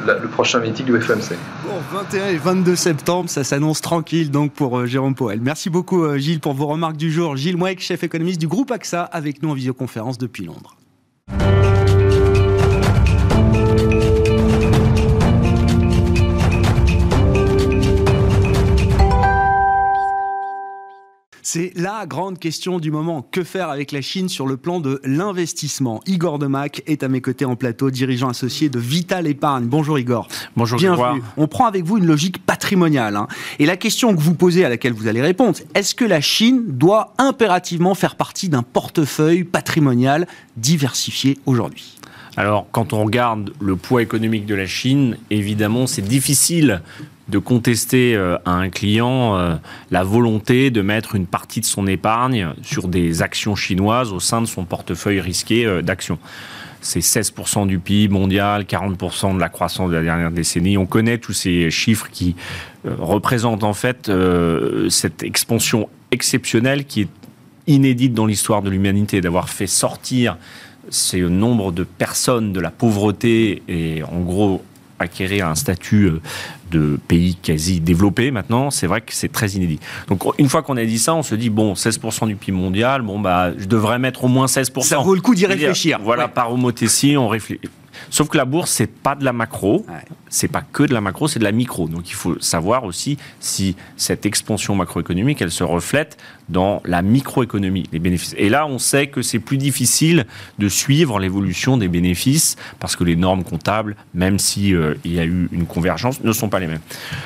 le, 0.06 0.28
prochain 0.28 0.60
meeting 0.60 0.86
du 0.86 1.00
FMC. 1.00 1.36
Bon, 1.66 1.80
21 1.92 2.28
et 2.28 2.38
22 2.38 2.76
septembre, 2.76 3.30
ça 3.30 3.44
s'annonce 3.44 3.82
tranquille 3.82 4.32
donc 4.32 4.54
pour 4.54 4.80
euh, 4.80 4.86
Jérôme 4.86 5.16
Poel. 5.16 5.40
Merci 5.42 5.70
beaucoup 5.70 6.04
euh, 6.04 6.18
Gilles 6.18 6.40
pour 6.40 6.54
vos 6.54 6.68
remarques 6.68 6.98
du 6.98 7.12
jour. 7.12 7.36
Gilles 7.36 7.58
Mouek, 7.58 7.80
chef 7.80 8.04
économiste 8.04 8.40
du 8.40 8.48
groupe 8.48 8.72
AXA, 8.72 9.04
avec 9.04 9.42
nous 9.42 9.50
en 9.50 9.54
visioconférence 9.54 10.18
depuis 10.18 10.46
Londres. 10.46 10.76
C'est 21.52 21.72
la 21.76 22.06
grande 22.06 22.38
question 22.38 22.78
du 22.78 22.92
moment. 22.92 23.24
Que 23.32 23.44
faire 23.44 23.70
avec 23.70 23.92
la 23.92 24.02
Chine 24.02 24.30
sur 24.30 24.46
le 24.46 24.56
plan 24.56 24.80
de 24.80 25.02
l'investissement? 25.04 26.00
Igor 26.06 26.38
Demac 26.38 26.84
est 26.86 27.02
à 27.02 27.08
mes 27.08 27.22
côtés 27.22 27.44
en 27.44 27.56
plateau, 27.56 27.90
dirigeant 27.90 28.30
associé 28.30 28.70
de 28.70 28.78
Vital 28.78 29.26
Épargne. 29.26 29.66
Bonjour 29.66 29.98
Igor. 29.98 30.28
Bonjour 30.56 30.78
Bienvenue. 30.78 31.24
On 31.38 31.48
prend 31.48 31.66
avec 31.66 31.86
vous 31.86 31.98
une 31.98 32.06
logique 32.06 32.46
patrimoniale. 32.46 33.16
Hein. 33.16 33.28
Et 33.58 33.66
la 33.66 33.78
question 33.78 34.16
que 34.16 34.22
vous 34.22 34.36
posez, 34.36 34.64
à 34.64 34.70
laquelle 34.70 34.94
vous 34.94 35.08
allez 35.08 35.24
répondre, 35.24 35.58
est-ce 35.74 35.96
que 35.96 36.06
la 36.06 36.22
Chine 36.22 36.66
doit 36.68 37.16
impérativement 37.18 37.96
faire 37.96 38.16
partie 38.16 38.50
d'un 38.50 38.62
portefeuille 38.62 39.44
patrimonial 39.44 40.28
diversifié 40.56 41.40
aujourd'hui? 41.48 41.98
Alors, 42.38 42.68
quand 42.72 42.94
on 42.94 43.04
regarde 43.04 43.54
le 43.60 43.76
poids 43.76 44.04
économique 44.04 44.46
de 44.46 44.54
la 44.54 44.68
Chine, 44.68 45.18
évidemment, 45.32 45.88
c'est 45.88 46.04
difficile 46.04 46.84
de 47.30 47.38
contester 47.38 48.16
euh, 48.16 48.38
à 48.46 48.52
un 48.52 48.70
client 48.70 49.38
euh, 49.38 49.56
la 49.92 50.04
volonté 50.04 50.72
de 50.72 50.82
mettre 50.82 51.16
une 51.16 51.28
partie 51.28 51.62
de 51.62 51.66
son 51.66 51.88
épargne 51.88 52.50
sur 52.64 52.88
des 52.88 53.22
actions 53.22 53.56
chinoises 53.56 54.12
au 54.12 54.20
sein 54.20 54.42
de 54.42 54.48
son 54.48 54.66
portefeuille 54.66 55.20
risqué 55.20 55.66
euh, 55.66 55.82
d'actions. 55.82 56.18
C'est 56.82 57.02
16% 57.02 57.68
du 57.68 57.78
PIB 57.78 58.14
mondial, 58.14 58.64
40% 58.64 59.36
de 59.36 59.40
la 59.40 59.50
croissance 59.50 59.90
de 59.90 59.96
la 59.96 60.02
dernière 60.02 60.32
décennie. 60.32 60.78
On 60.78 60.86
connaît 60.86 61.18
tous 61.18 61.34
ces 61.34 61.70
chiffres 61.70 62.08
qui 62.10 62.38
représentent 62.86 63.66
en 63.66 63.74
fait 63.74 64.10
cette 64.88 65.22
expansion 65.22 65.90
exceptionnelle 66.12 66.86
qui 66.86 67.02
est 67.02 67.10
inédite 67.68 68.14
dans 68.14 68.26
l'histoire 68.26 68.62
de 68.62 68.70
l'humanité, 68.70 69.20
d'avoir 69.20 69.50
fait 69.50 69.68
sortir 69.68 70.38
ce 70.90 71.18
nombre 71.18 71.74
de 71.74 71.84
personnes 71.84 72.54
de 72.54 72.62
la 72.62 72.72
pauvreté 72.72 73.62
et 73.68 74.02
en 74.04 74.22
gros 74.22 74.64
acquérir 75.00 75.48
un 75.48 75.56
statut 75.56 76.12
de 76.72 77.00
pays 77.08 77.36
quasi 77.36 77.80
développé 77.80 78.32
maintenant, 78.32 78.72
c'est 78.72 78.88
vrai 78.88 79.02
que 79.02 79.14
c'est 79.14 79.32
très 79.32 79.50
inédit. 79.52 79.80
Donc 80.08 80.24
une 80.38 80.50
fois 80.50 80.62
qu'on 80.62 80.78
a 80.78 80.86
dit 80.86 81.00
ça, 81.00 81.16
on 81.16 81.24
se 81.24 81.36
dit 81.36 81.50
bon, 81.50 81.74
16% 81.74 82.28
du 82.28 82.36
PIB 82.36 82.58
mondial, 82.58 83.02
bon 83.02 83.20
bah 83.20 83.52
je 83.58 83.66
devrais 83.66 84.00
mettre 84.00 84.24
au 84.24 84.28
moins 84.28 84.46
16%. 84.46 84.82
Ça 84.82 84.98
vaut 84.98 85.16
le 85.16 85.22
coup 85.22 85.36
d'y 85.36 85.46
réfléchir. 85.46 86.00
Voilà, 86.04 86.28
par 86.28 86.54
homothétie, 86.54 87.18
on 87.18 87.28
réfléchit. 87.28 87.62
Sauf 88.10 88.30
que 88.30 88.38
la 88.38 88.46
bourse, 88.46 88.72
c'est 88.72 88.88
pas 88.88 89.16
de 89.16 89.24
la 89.24 89.34
macro, 89.34 89.86
c'est 90.30 90.48
pas 90.48 90.62
que 90.62 90.84
de 90.84 90.94
la 90.94 91.02
macro, 91.02 91.28
c'est 91.28 91.40
de 91.40 91.44
la 91.44 91.52
micro. 91.52 91.88
Donc 91.88 92.10
il 92.10 92.16
faut 92.16 92.40
savoir 92.40 92.84
aussi 92.84 93.18
si 93.40 93.76
cette 93.98 94.26
expansion 94.26 94.76
macroéconomique, 94.76 95.42
elle 95.42 95.52
se 95.52 95.64
reflète 95.64 96.18
dans 96.50 96.82
la 96.86 97.02
microéconomie, 97.02 97.84
les 97.92 98.00
bénéfices. 98.00 98.36
Et 98.38 98.50
là, 98.50 98.66
on 98.66 98.80
sait 98.80 99.08
que 99.08 99.22
c'est 99.22 99.40
plus 99.40 99.58
difficile 99.58 100.26
de 100.58 100.68
suivre 100.68 101.20
l'évolution 101.20 101.78
des 101.78 101.88
bénéfices 101.88 102.56
parce 102.80 102.96
que 102.96 103.04
les 103.04 103.16
normes 103.16 103.44
comptables, 103.44 103.96
même 104.14 104.40
si 104.40 104.74
euh, 104.74 104.96
il 105.06 105.14
y 105.14 105.20
a 105.20 105.26
eu 105.26 105.50
une 105.52 105.66
convergence, 105.66 106.22
ne 106.24 106.32
sont 106.32 106.50
pas 106.50 106.60
les 106.60 106.68
mêmes. 106.68 106.82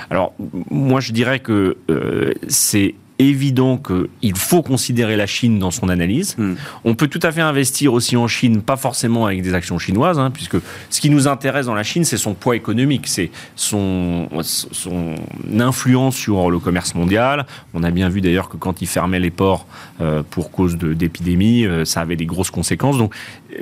Alors 0.10 0.34
moi, 0.70 1.00
je 1.00 1.12
dirais 1.12 1.40
que 1.40 1.78
euh, 1.90 2.34
c'est 2.48 2.96
évident 3.20 3.78
qu'il 3.78 4.36
faut 4.36 4.62
considérer 4.62 5.16
la 5.16 5.26
Chine 5.26 5.60
dans 5.60 5.72
son 5.72 5.90
analyse. 5.90 6.36
Hmm. 6.38 6.56
On 6.84 6.96
peut 6.96 7.08
tout 7.08 7.20
à 7.24 7.32
fait 7.32 7.42
investir 7.42 7.94
aussi 7.94 8.18
en 8.18 8.28
Chine, 8.28 8.62
pas 8.62 8.78
forcément 8.78 9.26
avec 9.26 9.42
des 9.42 9.54
actions 9.54 9.78
chinoises, 9.80 10.20
hein, 10.20 10.32
puisque 10.32 10.58
ce 10.90 11.02
qui 11.02 11.10
nous 11.10 11.28
intéresse 11.28 11.68
dans 11.68 11.76
la 11.76 11.84
Chine, 11.84 12.06
c'est 12.06 12.18
son 12.18 12.34
poids 12.34 12.56
économique, 12.56 13.08
c'est 13.08 13.32
son, 13.56 14.28
son 14.44 15.16
influence 15.60 16.16
sur 16.16 16.50
le 16.50 16.60
commerce 16.60 16.96
mondial. 16.96 17.46
On 17.74 17.84
a 17.84 17.92
bien 17.92 18.10
vu 18.10 18.22
d'ailleurs 18.22 18.50
que 18.50 18.58
quand 18.58 18.82
il 18.82 18.88
fermait 18.88 19.20
les 19.20 19.32
ports 19.32 19.68
euh, 20.02 20.24
pour 20.30 20.52
cause 20.52 20.78
d'épidémie, 20.78 21.66
euh, 21.66 21.86
ça 21.86 22.02
avait 22.02 22.16
des 22.16 22.26
grosses 22.26 22.52
conséquences. 22.52 22.98
Donc 22.98 23.14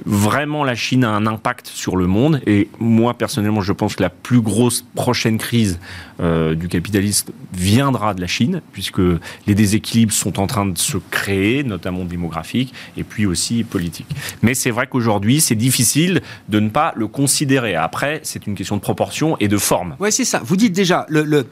vraiment, 0.06 0.64
la 0.64 0.76
Chine 0.76 1.04
a 1.04 1.10
un 1.10 1.26
impact 1.28 1.68
sur 1.68 1.98
le 1.98 2.08
monde. 2.08 2.42
Et 2.46 2.70
moi, 2.80 3.14
personnellement, 3.14 3.62
je 3.62 3.74
pense 3.74 3.96
que 3.96 4.04
la 4.04 4.10
plus 4.10 4.42
grosse 4.42 4.86
prochaine 4.96 5.38
crise 5.38 5.80
euh, 6.22 6.56
du 6.56 6.68
capitalisme 6.68 7.32
viendra 7.54 8.14
de 8.14 8.22
la 8.22 8.28
Chine, 8.28 8.62
puisque 8.72 9.02
les 9.48 9.56
déséquilibres 9.56 10.14
sont 10.14 10.40
en 10.40 10.48
train 10.48 10.66
de 10.66 10.78
se 10.78 10.98
créer, 11.10 11.64
notamment 11.64 12.06
démographiques 12.06 12.74
et 12.98 13.04
puis 13.04 13.26
aussi 13.26 13.64
politiques. 13.64 14.08
Mais 14.42 14.54
c'est 14.54 14.72
vrai 14.72 14.88
qu'aujourd'hui, 14.88 15.42
c'est 15.42 15.56
difficile 15.56 16.22
de 16.50 16.60
ne 16.60 16.70
pas 16.70 16.94
le 16.96 17.08
considérer. 17.08 17.76
Après, 17.76 18.20
c'est 18.24 18.48
une 18.48 18.56
question 18.56 18.76
de 18.76 18.82
proportion 18.82 19.38
et 19.40 19.48
de 19.48 19.58
forme. 19.58 19.96
Oui, 20.00 20.12
c'est 20.12 20.26
ça. 20.26 20.42
Vous 20.44 20.56
dites 20.56 20.74
déjà, 20.74 21.06
le, 21.10 21.24
le, 21.24 21.46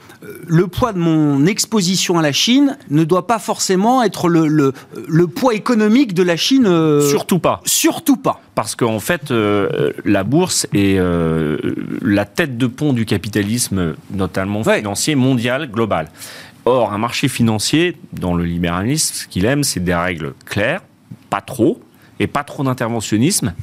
le, 0.47 0.67
poids 0.67 0.93
de 0.93 0.99
mon 0.99 1.45
exposition 1.45 2.19
à 2.19 2.21
la 2.21 2.32
Chine 2.32 2.78
ne 2.89 3.04
doit 3.04 3.28
pas 3.28 3.39
forcément 3.39 4.04
être 4.04 4.30
le, 4.30 4.47
le, 4.47 4.73
le 5.08 5.28
poids 5.28 5.54
économique 5.54 6.13
de 6.13 6.23
la 6.23 6.38
Chine. 6.38 6.65
Euh, 6.65 7.08
surtout 7.10 7.39
pas. 7.39 7.62
Surtout 7.65 8.17
pas. 8.17 8.41
Parce 8.56 8.75
qu'en 8.75 8.99
fait, 8.99 9.32
euh, 9.32 9.93
la 10.06 10.23
bourse 10.23 10.67
est 10.73 10.97
euh, 10.99 11.58
la 12.02 12.25
tête 12.25 12.58
de 12.58 12.67
pont 12.67 12.93
du 12.93 13.06
capitalisme, 13.06 13.95
notamment 14.12 14.63
financier, 14.63 15.15
mondial, 15.15 15.71
global. 15.71 16.10
Or, 16.71 16.93
un 16.93 16.99
marché 16.99 17.29
financier, 17.29 17.97
dans 18.13 18.36
le 18.36 18.45
libéralisme, 18.45 19.15
ce 19.15 19.27
qu'il 19.27 19.45
aime, 19.45 19.63
c'est 19.63 19.79
des 19.79 19.95
règles 19.95 20.36
claires, 20.45 20.84
pas 21.32 21.41
trop, 21.41 21.82
et 22.19 22.27
pas 22.27 22.43
trop 22.43 22.63
d'interventionnisme, 22.63 23.55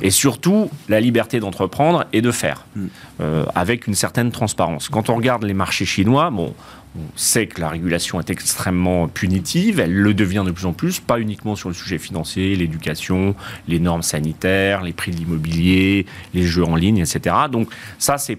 et 0.00 0.10
surtout 0.10 0.68
la 0.88 0.98
liberté 0.98 1.38
d'entreprendre 1.38 2.06
et 2.12 2.20
de 2.20 2.32
faire, 2.32 2.66
mm. 2.74 2.86
euh, 3.20 3.44
avec 3.54 3.86
une 3.86 3.94
certaine 3.94 4.32
transparence. 4.32 4.88
Quand 4.88 5.10
on 5.10 5.14
regarde 5.14 5.44
les 5.44 5.54
marchés 5.54 5.84
chinois, 5.84 6.30
bon, 6.30 6.52
on 6.98 7.02
sait 7.14 7.46
que 7.46 7.60
la 7.60 7.68
régulation 7.68 8.18
est 8.18 8.30
extrêmement 8.30 9.06
punitive, 9.06 9.78
elle 9.78 9.94
le 9.94 10.12
devient 10.12 10.42
de 10.44 10.50
plus 10.50 10.66
en 10.66 10.72
plus, 10.72 10.98
pas 10.98 11.20
uniquement 11.20 11.54
sur 11.54 11.68
le 11.68 11.74
sujet 11.76 11.98
financier, 11.98 12.56
l'éducation, 12.56 13.36
les 13.68 13.78
normes 13.78 14.02
sanitaires, 14.02 14.82
les 14.82 14.92
prix 14.92 15.12
de 15.12 15.18
l'immobilier, 15.18 16.04
les 16.34 16.42
jeux 16.42 16.64
en 16.64 16.74
ligne, 16.74 16.98
etc. 16.98 17.36
Donc 17.48 17.68
ça, 18.00 18.18
c'est 18.18 18.38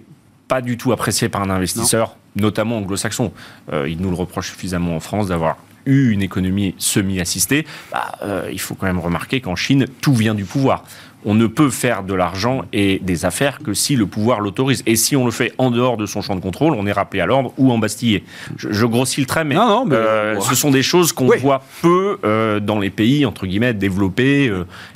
pas 0.51 0.59
du 0.59 0.75
tout 0.75 0.91
apprécié 0.91 1.29
par 1.29 1.41
un 1.43 1.49
investisseur, 1.49 2.17
notamment 2.35 2.79
anglo-saxon. 2.79 3.31
Euh, 3.71 3.87
il 3.87 4.01
nous 4.01 4.09
le 4.09 4.17
reproche 4.17 4.49
suffisamment 4.49 4.97
en 4.97 4.99
France 4.99 5.29
d'avoir 5.29 5.55
eu 5.85 6.11
une 6.11 6.21
économie 6.21 6.75
semi-assistée. 6.77 7.65
Bah, 7.89 8.11
euh, 8.21 8.49
il 8.51 8.59
faut 8.59 8.75
quand 8.75 8.85
même 8.85 8.99
remarquer 8.99 9.39
qu'en 9.39 9.55
Chine, 9.55 9.85
tout 10.01 10.13
vient 10.13 10.35
du 10.35 10.43
pouvoir 10.43 10.83
on 11.25 11.35
ne 11.35 11.47
peut 11.47 11.69
faire 11.69 12.03
de 12.03 12.13
l'argent 12.13 12.63
et 12.73 12.99
des 12.99 13.25
affaires 13.25 13.59
que 13.59 13.73
si 13.73 13.95
le 13.95 14.05
pouvoir 14.05 14.39
l'autorise. 14.39 14.83
Et 14.85 14.95
si 14.95 15.15
on 15.15 15.25
le 15.25 15.31
fait 15.31 15.53
en 15.57 15.71
dehors 15.71 15.97
de 15.97 16.05
son 16.05 16.21
champ 16.21 16.35
de 16.35 16.41
contrôle, 16.41 16.73
on 16.73 16.85
est 16.87 16.91
rappelé 16.91 17.21
à 17.21 17.25
l'ordre 17.25 17.53
ou 17.57 17.71
embastillé. 17.71 18.23
Je, 18.57 18.71
je 18.71 18.85
grossis 18.85 19.21
le 19.21 19.27
trait, 19.27 19.43
mais, 19.43 19.55
euh, 19.57 20.39
ce 20.39 20.55
sont 20.55 20.71
des 20.71 20.83
choses 20.83 21.13
qu'on 21.13 21.27
voit 21.37 21.63
peu 21.81 22.17
euh, 22.23 22.59
dans 22.59 22.79
les 22.79 22.89
pays, 22.89 23.25
entre 23.25 23.45
guillemets, 23.45 23.73
développés, 23.73 24.51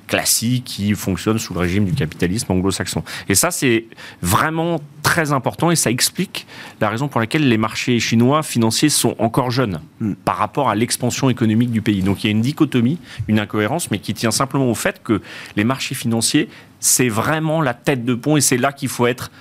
classiques, 0.07 0.63
qui 0.65 0.93
fonctionnent 0.93 1.39
sous 1.39 1.53
le 1.53 1.59
régime 1.59 1.85
du 1.85 1.93
capitalisme 1.93 2.51
anglo-saxon. 2.51 3.03
Et 3.29 3.35
ça, 3.35 3.51
c'est 3.51 3.85
vraiment 4.21 4.79
très 5.03 5.31
important 5.31 5.71
et 5.71 5.75
ça 5.75 5.91
explique 5.91 6.47
la 6.81 6.89
raison 6.89 7.07
pour 7.07 7.19
laquelle 7.19 7.47
les 7.47 7.57
marchés 7.57 7.99
chinois 7.99 8.43
financiers 8.43 8.89
sont 8.89 9.15
encore 9.19 9.51
jeunes 9.51 9.79
hmm. 9.99 10.13
par 10.13 10.37
rapport 10.37 10.69
à 10.69 10.75
l'expansion 10.75 11.29
économique 11.29 11.71
du 11.71 11.81
pays. 11.81 12.01
Donc 12.01 12.23
il 12.23 12.27
y 12.27 12.29
a 12.29 12.31
une 12.31 12.41
dichotomie, 12.41 12.99
une 13.27 13.39
incohérence, 13.39 13.91
mais 13.91 13.99
qui 13.99 14.13
tient 14.13 14.31
simplement 14.31 14.69
au 14.69 14.75
fait 14.75 15.01
que 15.03 15.21
les 15.55 15.63
marchés 15.63 15.95
financiers 15.95 16.49
c'est 16.79 17.09
vraiment 17.09 17.61
la 17.61 17.73
tête 17.73 18.05
de 18.05 18.13
pont 18.13 18.37
et 18.37 18.41
c'est 18.41 18.57
là 18.57 18.71
qu'il 18.71 18.89
faut 18.89 19.07
être 19.07 19.31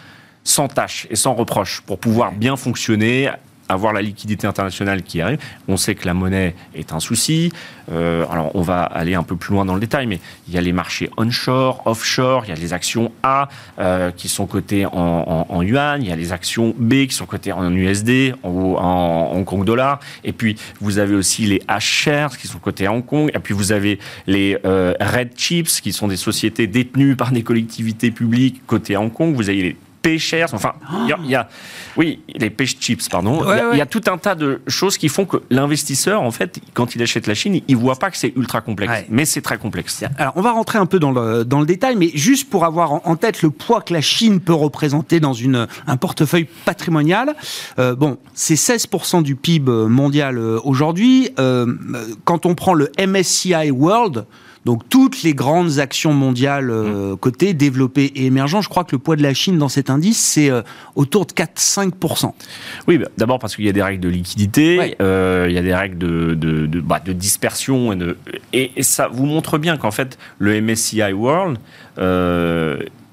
sans 0.44 0.68
tâche 0.68 1.06
et 1.10 1.16
sans 1.16 1.34
reproche 1.34 1.82
pour 1.82 1.98
pouvoir 1.98 2.32
bien 2.32 2.56
fonctionner 2.56 3.30
avoir 3.68 3.92
la 3.92 4.02
liquidité 4.02 4.46
internationale 4.46 5.02
qui 5.02 5.20
arrive. 5.20 5.38
On 5.68 5.76
sait 5.76 5.94
que 5.94 6.06
la 6.06 6.14
monnaie 6.14 6.54
est 6.74 6.92
un 6.92 7.00
souci. 7.00 7.52
Euh, 7.90 8.24
alors, 8.30 8.54
on 8.54 8.62
va 8.62 8.82
aller 8.82 9.14
un 9.14 9.22
peu 9.22 9.36
plus 9.36 9.54
loin 9.54 9.64
dans 9.64 9.74
le 9.74 9.80
détail, 9.80 10.06
mais 10.06 10.20
il 10.48 10.54
y 10.54 10.58
a 10.58 10.60
les 10.60 10.72
marchés 10.72 11.10
onshore, 11.16 11.82
offshore, 11.86 12.44
il 12.46 12.50
y 12.50 12.52
a 12.52 12.56
les 12.56 12.72
actions 12.72 13.12
A 13.22 13.48
euh, 13.78 14.10
qui 14.10 14.28
sont 14.28 14.46
cotées 14.46 14.86
en, 14.86 15.62
yuan, 15.62 16.02
il 16.02 16.08
y 16.08 16.12
a 16.12 16.16
les 16.16 16.32
actions 16.32 16.74
B 16.76 17.06
qui 17.06 17.14
sont 17.14 17.26
cotées 17.26 17.52
en 17.52 17.72
USD, 17.72 18.34
en, 18.42 18.48
en 18.48 19.36
Hong 19.36 19.44
Kong 19.44 19.64
dollar, 19.64 20.00
et 20.24 20.32
puis 20.32 20.56
vous 20.80 20.98
avez 20.98 21.14
aussi 21.14 21.46
les 21.46 21.60
H-shares 21.68 22.36
qui 22.38 22.48
sont 22.48 22.58
cotées 22.58 22.86
à 22.86 22.92
Hong 22.92 23.04
Kong, 23.04 23.30
et 23.34 23.38
puis 23.38 23.54
vous 23.54 23.72
avez 23.72 23.98
les 24.26 24.58
euh, 24.64 24.94
Red 25.00 25.32
Chips 25.36 25.80
qui 25.80 25.92
sont 25.92 26.08
des 26.08 26.16
sociétés 26.16 26.66
détenues 26.66 27.16
par 27.16 27.32
des 27.32 27.42
collectivités 27.42 28.10
publiques 28.10 28.62
cotées 28.66 28.94
à 28.94 29.00
Hong 29.00 29.12
Kong, 29.12 29.34
vous 29.34 29.48
avez 29.48 29.62
les 29.62 29.76
pêcheurs, 30.04 30.50
enfin, 30.52 30.74
il 31.06 31.30
y, 31.30 31.34
a, 31.34 31.48
oui, 31.96 32.20
les 32.34 32.50
pêche 32.50 32.78
chips, 32.78 33.08
pardon. 33.08 33.42
Il 33.72 33.78
y, 33.78 33.80
a 33.80 33.86
tout 33.86 34.02
un 34.06 34.18
tas 34.18 34.34
de 34.34 34.60
choses 34.68 34.98
qui 34.98 35.08
font 35.08 35.24
que 35.24 35.38
l'investisseur, 35.48 36.20
en 36.20 36.30
fait, 36.30 36.60
quand 36.74 36.94
il 36.94 37.02
achète 37.02 37.26
la 37.26 37.34
Chine, 37.34 37.62
il 37.66 37.76
voit 37.76 37.96
pas 37.96 38.10
que 38.10 38.18
c'est 38.18 38.34
ultra 38.36 38.60
complexe, 38.60 39.06
mais 39.08 39.24
c'est 39.24 39.40
très 39.40 39.56
complexe. 39.56 40.04
Alors, 40.18 40.34
on 40.36 40.42
va 40.42 40.52
rentrer 40.52 40.78
un 40.78 40.84
peu 40.84 40.98
dans 40.98 41.10
le, 41.10 41.44
dans 41.44 41.58
le 41.58 41.66
détail, 41.66 41.96
mais 41.96 42.10
juste 42.12 42.50
pour 42.50 42.66
avoir 42.66 43.06
en 43.08 43.16
tête 43.16 43.40
le 43.40 43.48
poids 43.48 43.80
que 43.80 43.94
la 43.94 44.02
Chine 44.02 44.40
peut 44.40 44.52
représenter 44.52 45.20
dans 45.20 45.32
une, 45.32 45.66
un 45.86 45.96
portefeuille 45.96 46.48
patrimonial. 46.66 47.34
Euh, 47.78 47.94
bon, 47.94 48.18
c'est 48.34 48.56
16% 48.56 49.22
du 49.22 49.36
PIB 49.36 49.70
mondial 49.88 50.36
euh, 50.36 50.60
aujourd'hui. 50.64 51.30
Euh, 51.38 51.66
quand 52.24 52.44
on 52.44 52.54
prend 52.54 52.74
le 52.74 52.90
MSCI 52.98 53.70
World, 53.70 54.26
donc 54.64 54.88
toutes 54.88 55.22
les 55.22 55.34
grandes 55.34 55.78
actions 55.78 56.12
mondiales 56.12 56.70
euh, 56.70 57.12
mmh. 57.12 57.16
cotées, 57.18 57.54
développées 57.54 58.12
et 58.14 58.26
émergentes, 58.26 58.62
je 58.62 58.68
crois 58.68 58.84
que 58.84 58.92
le 58.92 58.98
poids 58.98 59.16
de 59.16 59.22
la 59.22 59.34
Chine 59.34 59.58
dans 59.58 59.68
cet 59.68 59.90
indice, 59.90 60.18
c'est 60.18 60.50
euh, 60.50 60.62
autour 60.94 61.26
de 61.26 61.32
4-5%. 61.32 62.32
Oui, 62.88 62.98
bah, 62.98 63.08
d'abord 63.18 63.38
parce 63.38 63.56
qu'il 63.56 63.66
y 63.66 63.68
a 63.68 63.72
des 63.72 63.82
règles 63.82 64.00
de 64.00 64.08
liquidité, 64.08 64.96
euh, 65.02 65.46
il 65.48 65.54
y 65.54 65.58
a 65.58 65.62
des 65.62 65.74
règles 65.74 65.98
de, 65.98 66.34
de, 66.34 66.66
de, 66.66 66.80
bah, 66.80 67.00
de 67.04 67.12
dispersion, 67.12 67.92
et, 67.92 67.96
de, 67.96 68.16
et, 68.52 68.70
ça 68.82 69.08
vous 69.08 69.26
montre 69.26 69.58
bien 69.58 69.76
qu'en 69.76 69.90
fait, 69.90 70.18
le 70.38 70.60
MSCI 70.60 71.12
World 71.12 71.58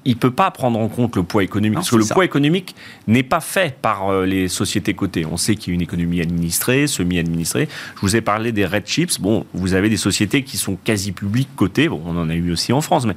il 0.04 0.16
peut 0.16 0.30
pas 0.30 0.50
prendre 0.50 0.78
en 0.78 0.88
compte 0.88 1.16
le 1.16 1.22
poids 1.22 1.44
économique. 1.44 1.76
parce 1.76 1.90
que 1.90 1.96
le 1.96 2.04
poids 2.04 2.24
économique 2.24 2.74
n'est 3.06 3.22
pas 3.22 3.40
fait 3.40 3.76
par 3.80 4.08
euh, 4.08 4.26
les 4.26 4.48
sociétés 4.48 4.94
cotées. 4.94 5.24
On 5.26 5.36
sait 5.36 5.54
qu'il 5.54 5.72
y 5.72 5.74
a 5.74 5.76
une 5.76 5.82
économie 5.82 6.20
administrée, 6.20 6.86
semi-administrée. 6.86 7.68
Je 7.96 8.00
vous 8.00 8.16
ai 8.16 8.20
parlé 8.20 8.52
des 8.52 8.66
red 8.66 8.86
chips. 8.86 9.20
Bon, 9.20 9.46
vous 9.54 9.74
avez 9.74 9.88
des 9.88 9.96
sociétés 9.96 10.42
qui 10.42 10.56
sont 10.56 10.76
quasi 10.76 11.12
publiques 11.12 11.54
cotées. 11.56 11.88
Bon, 11.88 12.02
on 12.04 12.16
en 12.16 12.28
a 12.28 12.34
eu 12.34 12.50
aussi 12.50 12.72
en 12.72 12.80
France, 12.80 13.06
mais 13.06 13.16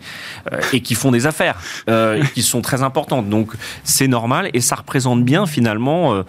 euh, 0.52 0.62
et 0.74 0.82
qui 0.82 0.96
font 0.96 1.12
des 1.12 1.26
affaires, 1.26 1.60
euh, 1.90 2.24
qui 2.34 2.44
sont 2.44 2.62
très 2.62 2.84
importantes. 2.84 3.30
Donc 3.30 3.54
c'est 3.84 4.08
normal 4.08 4.50
et 4.54 4.62
ça 4.62 4.76
représente 4.76 5.24
bien 5.24 5.46
finalement 5.46 6.24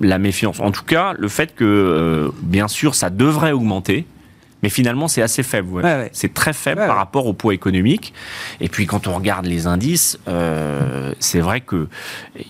la 0.00 0.18
méfiance. 0.18 0.60
En 0.60 0.70
tout 0.70 0.84
cas, 0.84 1.14
le 1.18 1.28
fait 1.28 1.54
que, 1.54 2.32
bien 2.42 2.68
sûr, 2.68 2.94
ça 2.94 3.10
devrait 3.10 3.52
augmenter 3.52 4.06
mais 4.66 4.70
finalement, 4.70 5.06
c'est 5.06 5.22
assez 5.22 5.44
faible. 5.44 5.80
C'est 6.10 6.34
très 6.34 6.52
faible 6.52 6.80
par 6.88 6.96
rapport 6.96 7.28
au 7.28 7.32
poids 7.32 7.54
économique. 7.54 8.12
Et 8.60 8.68
puis, 8.68 8.84
quand 8.84 9.06
on 9.06 9.14
regarde 9.14 9.46
les 9.46 9.68
indices, 9.68 10.18
euh, 10.26 11.14
c'est 11.20 11.38
vrai 11.38 11.60
qu'il 11.60 11.86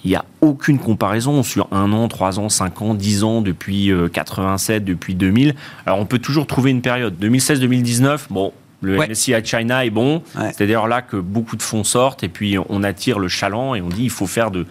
n'y 0.07 0.15
a 0.15 0.25
aucune 0.41 0.79
comparaison 0.79 1.43
sur 1.43 1.69
un 1.73 1.93
an, 1.93 2.09
trois 2.09 2.41
ans, 2.41 2.49
cinq 2.49 2.81
ans, 2.81 2.95
dix 2.95 3.23
ans, 3.23 3.43
depuis 3.43 3.93
87, 4.15 4.77
euh, 4.77 4.87
depuis 4.87 5.15
2000. 5.15 5.55
Alors, 5.85 5.99
on 5.99 6.07
peut 6.07 6.19
toujours 6.19 6.47
trouver 6.47 6.71
une 6.71 6.81
période. 6.81 7.23
2016-2019, 7.23 8.29
bon, 8.31 8.55
le 8.81 8.97
MSCI 8.97 9.35
China 9.45 9.85
est 9.85 9.91
bon. 9.91 10.23
C'est 10.55 10.61
d'ailleurs 10.67 10.89
là 10.89 11.03
que 11.03 11.19
beaucoup 11.19 11.57
de 11.57 11.63
fonds 11.63 11.85
sortent 11.85 12.25
et 12.25 12.31
puis 12.31 12.57
on 12.71 12.83
attire 12.83 13.19
le 13.19 13.29
chaland 13.29 13.75
et 13.75 13.83
on 13.83 13.91
dit 13.91 14.05
il 14.05 14.11
faut 14.11 14.27
faire 14.27 14.51
de, 14.51 14.65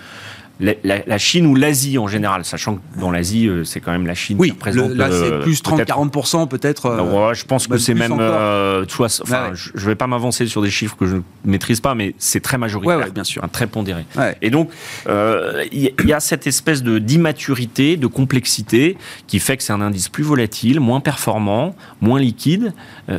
la, 0.59 1.17
Chine 1.17 1.45
ou 1.47 1.55
l'Asie 1.55 1.97
en 1.97 2.07
général, 2.07 2.45
sachant 2.45 2.75
que 2.75 2.99
dans 2.99 3.11
l'Asie, 3.11 3.47
euh, 3.47 3.63
c'est 3.63 3.79
quand 3.79 3.91
même 3.91 4.07
la 4.07 4.15
Chine 4.15 4.37
oui, 4.39 4.49
qui 4.49 4.53
représente. 4.53 4.91
là, 4.91 5.09
c'est 5.09 5.31
euh, 5.31 5.41
plus 5.41 5.61
30-40% 5.61 6.47
peut-être. 6.47 6.85
Euh, 6.85 7.33
je 7.33 7.45
pense 7.45 7.67
que 7.67 7.77
c'est 7.77 7.93
même. 7.93 8.13
enfin, 8.13 9.51
Je 9.53 9.71
ne 9.73 9.85
vais 9.85 9.95
pas 9.95 10.07
m'avancer 10.07 10.45
sur 10.47 10.61
des 10.61 10.69
chiffres 10.69 10.95
que 10.95 11.05
je 11.05 11.17
ne 11.17 11.21
maîtrise 11.43 11.81
pas, 11.81 11.95
mais 11.95 12.15
c'est 12.17 12.41
très 12.41 12.57
majoritaire, 12.57 13.11
bien 13.11 13.23
sûr, 13.23 13.43
très 13.51 13.67
pondéré. 13.67 14.05
Et 14.41 14.49
donc, 14.49 14.69
il 15.07 15.91
y, 16.05 16.13
a 16.13 16.19
cette 16.19 16.47
espèce 16.47 16.83
de 16.83 16.99
d'immaturité, 16.99 17.97
de 17.97 18.07
complexité, 18.07 18.97
qui 19.27 19.39
fait 19.39 19.57
que 19.57 19.63
c'est 19.63 19.73
un 19.73 19.81
indice 19.81 20.09
plus 20.09 20.23
volatile, 20.23 20.79
moins 20.79 21.01
performant, 21.01 21.75
moins 22.01 22.19
liquide, 22.19 22.73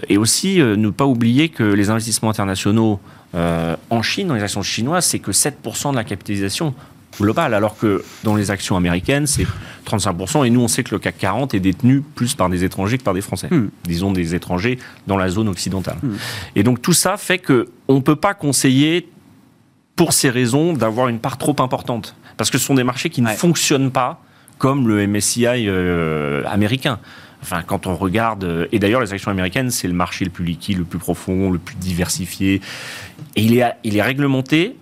et 0.08 0.16
aussi 0.16 0.58
ne 0.58 0.88
pas 0.90 1.04
oublier 1.04 1.48
que 1.48 1.64
les 1.64 1.90
investissements 1.90 2.30
internationaux 2.30 3.00
en 3.34 4.02
Chine, 4.02 4.28
dans 4.28 4.34
les 4.34 4.42
actions 4.42 4.62
chinoises, 4.62 5.04
c'est 5.04 5.18
que 5.18 5.30
7% 5.30 5.90
de 5.90 5.96
la 5.96 6.04
capitalisation 6.04 6.74
global, 7.20 7.54
alors 7.54 7.76
que 7.78 8.04
dans 8.24 8.34
les 8.34 8.50
actions 8.50 8.76
américaines, 8.76 9.26
c'est 9.26 9.46
35%, 9.86 10.46
et 10.46 10.50
nous, 10.50 10.60
on 10.60 10.68
sait 10.68 10.82
que 10.82 10.94
le 10.94 10.98
CAC 10.98 11.18
40 11.18 11.54
est 11.54 11.60
détenu 11.60 12.00
plus 12.00 12.34
par 12.34 12.48
des 12.48 12.64
étrangers 12.64 12.98
que 12.98 13.04
par 13.04 13.14
des 13.14 13.20
Français. 13.20 13.48
Hmm. 13.50 13.68
Disons 13.84 14.12
des 14.12 14.34
étrangers 14.34 14.78
dans 15.06 15.16
la 15.16 15.28
zone 15.28 15.48
occidentale. 15.48 15.96
Hmm. 16.02 16.16
Et 16.54 16.62
donc 16.62 16.82
tout 16.82 16.92
ça 16.92 17.16
fait 17.16 17.38
que 17.38 17.68
on 17.88 17.94
ne 17.96 18.00
peut 18.00 18.16
pas 18.16 18.34
conseiller, 18.34 19.08
pour 19.94 20.12
ces 20.12 20.30
raisons, 20.30 20.72
d'avoir 20.72 21.08
une 21.08 21.18
part 21.18 21.38
trop 21.38 21.56
importante. 21.58 22.14
Parce 22.36 22.50
que 22.50 22.58
ce 22.58 22.66
sont 22.66 22.74
des 22.74 22.84
marchés 22.84 23.08
qui 23.08 23.22
ne 23.22 23.28
fonctionnent 23.28 23.90
pas 23.90 24.20
comme 24.58 24.88
le 24.88 25.06
MSCI 25.06 25.46
euh, 25.68 26.42
américain. 26.46 26.98
Enfin, 27.42 27.62
quand 27.62 27.86
on 27.86 27.94
regarde, 27.94 28.44
euh, 28.44 28.66
et 28.72 28.78
d'ailleurs 28.78 29.00
les 29.00 29.12
actions 29.12 29.30
américaines, 29.30 29.70
c'est 29.70 29.88
le 29.88 29.94
marché 29.94 30.24
le 30.24 30.30
plus 30.30 30.44
liquide, 30.44 30.78
le 30.78 30.84
plus 30.84 30.98
profond, 30.98 31.50
le 31.50 31.58
plus 31.58 31.76
diversifié, 31.76 32.60
et 33.36 33.42
il 33.42 33.56
est, 33.58 33.64
il 33.84 33.96
est 33.96 34.02
réglementé, 34.02 34.76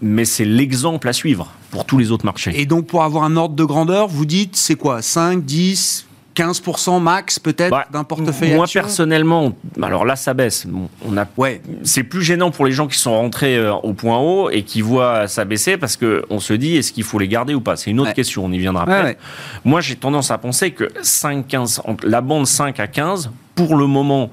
mais 0.00 0.24
c'est 0.24 0.44
l'exemple 0.44 1.08
à 1.08 1.12
suivre 1.12 1.50
pour 1.70 1.84
tous 1.84 1.98
les 1.98 2.10
autres 2.10 2.24
marchés. 2.24 2.52
Et 2.54 2.66
donc, 2.66 2.86
pour 2.86 3.02
avoir 3.02 3.24
un 3.24 3.36
ordre 3.36 3.54
de 3.54 3.64
grandeur, 3.64 4.08
vous 4.08 4.26
dites, 4.26 4.56
c'est 4.56 4.74
quoi 4.76 5.02
5, 5.02 5.44
10 5.44 6.06
15% 6.34 6.98
max 7.02 7.38
peut-être 7.38 7.70
Bah, 7.70 7.84
d'un 7.92 8.04
portefeuille 8.04 8.54
Moi 8.54 8.64
action 8.64 8.80
personnellement, 8.80 9.52
alors 9.82 10.06
là 10.06 10.16
ça 10.16 10.32
baisse. 10.32 10.66
On 11.06 11.16
a, 11.18 11.26
Ouais. 11.36 11.60
c'est 11.82 12.04
plus 12.04 12.22
gênant 12.22 12.50
pour 12.50 12.64
les 12.64 12.72
gens 12.72 12.86
qui 12.88 12.96
sont 12.98 13.12
rentrés 13.12 13.58
euh, 13.58 13.74
au 13.74 13.92
point 13.92 14.16
haut 14.18 14.48
et 14.48 14.62
qui 14.62 14.80
voient 14.80 15.28
ça 15.28 15.44
baisser 15.44 15.76
parce 15.76 15.98
que 15.98 16.24
on 16.30 16.40
se 16.40 16.54
dit 16.54 16.76
est-ce 16.78 16.90
qu'il 16.94 17.04
faut 17.04 17.18
les 17.18 17.28
garder 17.28 17.52
ou 17.52 17.60
pas? 17.60 17.76
C'est 17.76 17.90
une 17.90 18.00
autre 18.00 18.08
Ouais. 18.08 18.14
question. 18.14 18.46
On 18.46 18.50
y 18.50 18.56
viendra 18.56 18.86
Ouais, 18.86 18.94
après. 18.94 19.18
Moi 19.66 19.82
j'ai 19.82 19.94
tendance 19.96 20.30
à 20.30 20.38
penser 20.38 20.70
que 20.70 20.88
5, 21.02 21.46
15, 21.48 21.82
entre 21.84 22.06
la 22.06 22.22
bande 22.22 22.46
5 22.46 22.80
à 22.80 22.86
15 22.86 23.30
pour 23.54 23.76
le 23.76 23.86
moment. 23.86 24.30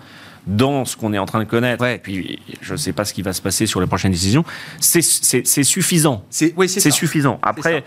Dans 0.48 0.86
ce 0.86 0.96
qu'on 0.96 1.14
est 1.14 1.18
en 1.20 1.26
train 1.26 1.40
de 1.40 1.44
connaître, 1.44 1.84
Ouais. 1.84 2.00
puis 2.02 2.40
je 2.62 2.72
ne 2.74 2.78
sais 2.78 2.92
pas 2.94 3.06
ce 3.06 3.14
qui 3.14 3.22
va 3.22 3.34
se 3.34 3.42
passer 3.42 3.66
sur 3.68 3.82
les 3.82 3.88
prochaines 3.88 4.12
décisions, 4.12 4.44
c'est- 4.80 5.02
suffisant. 5.64 6.24
C'est 6.30 6.54
oui, 6.58 6.68
suffisant. 6.70 7.40
Après, 7.44 7.84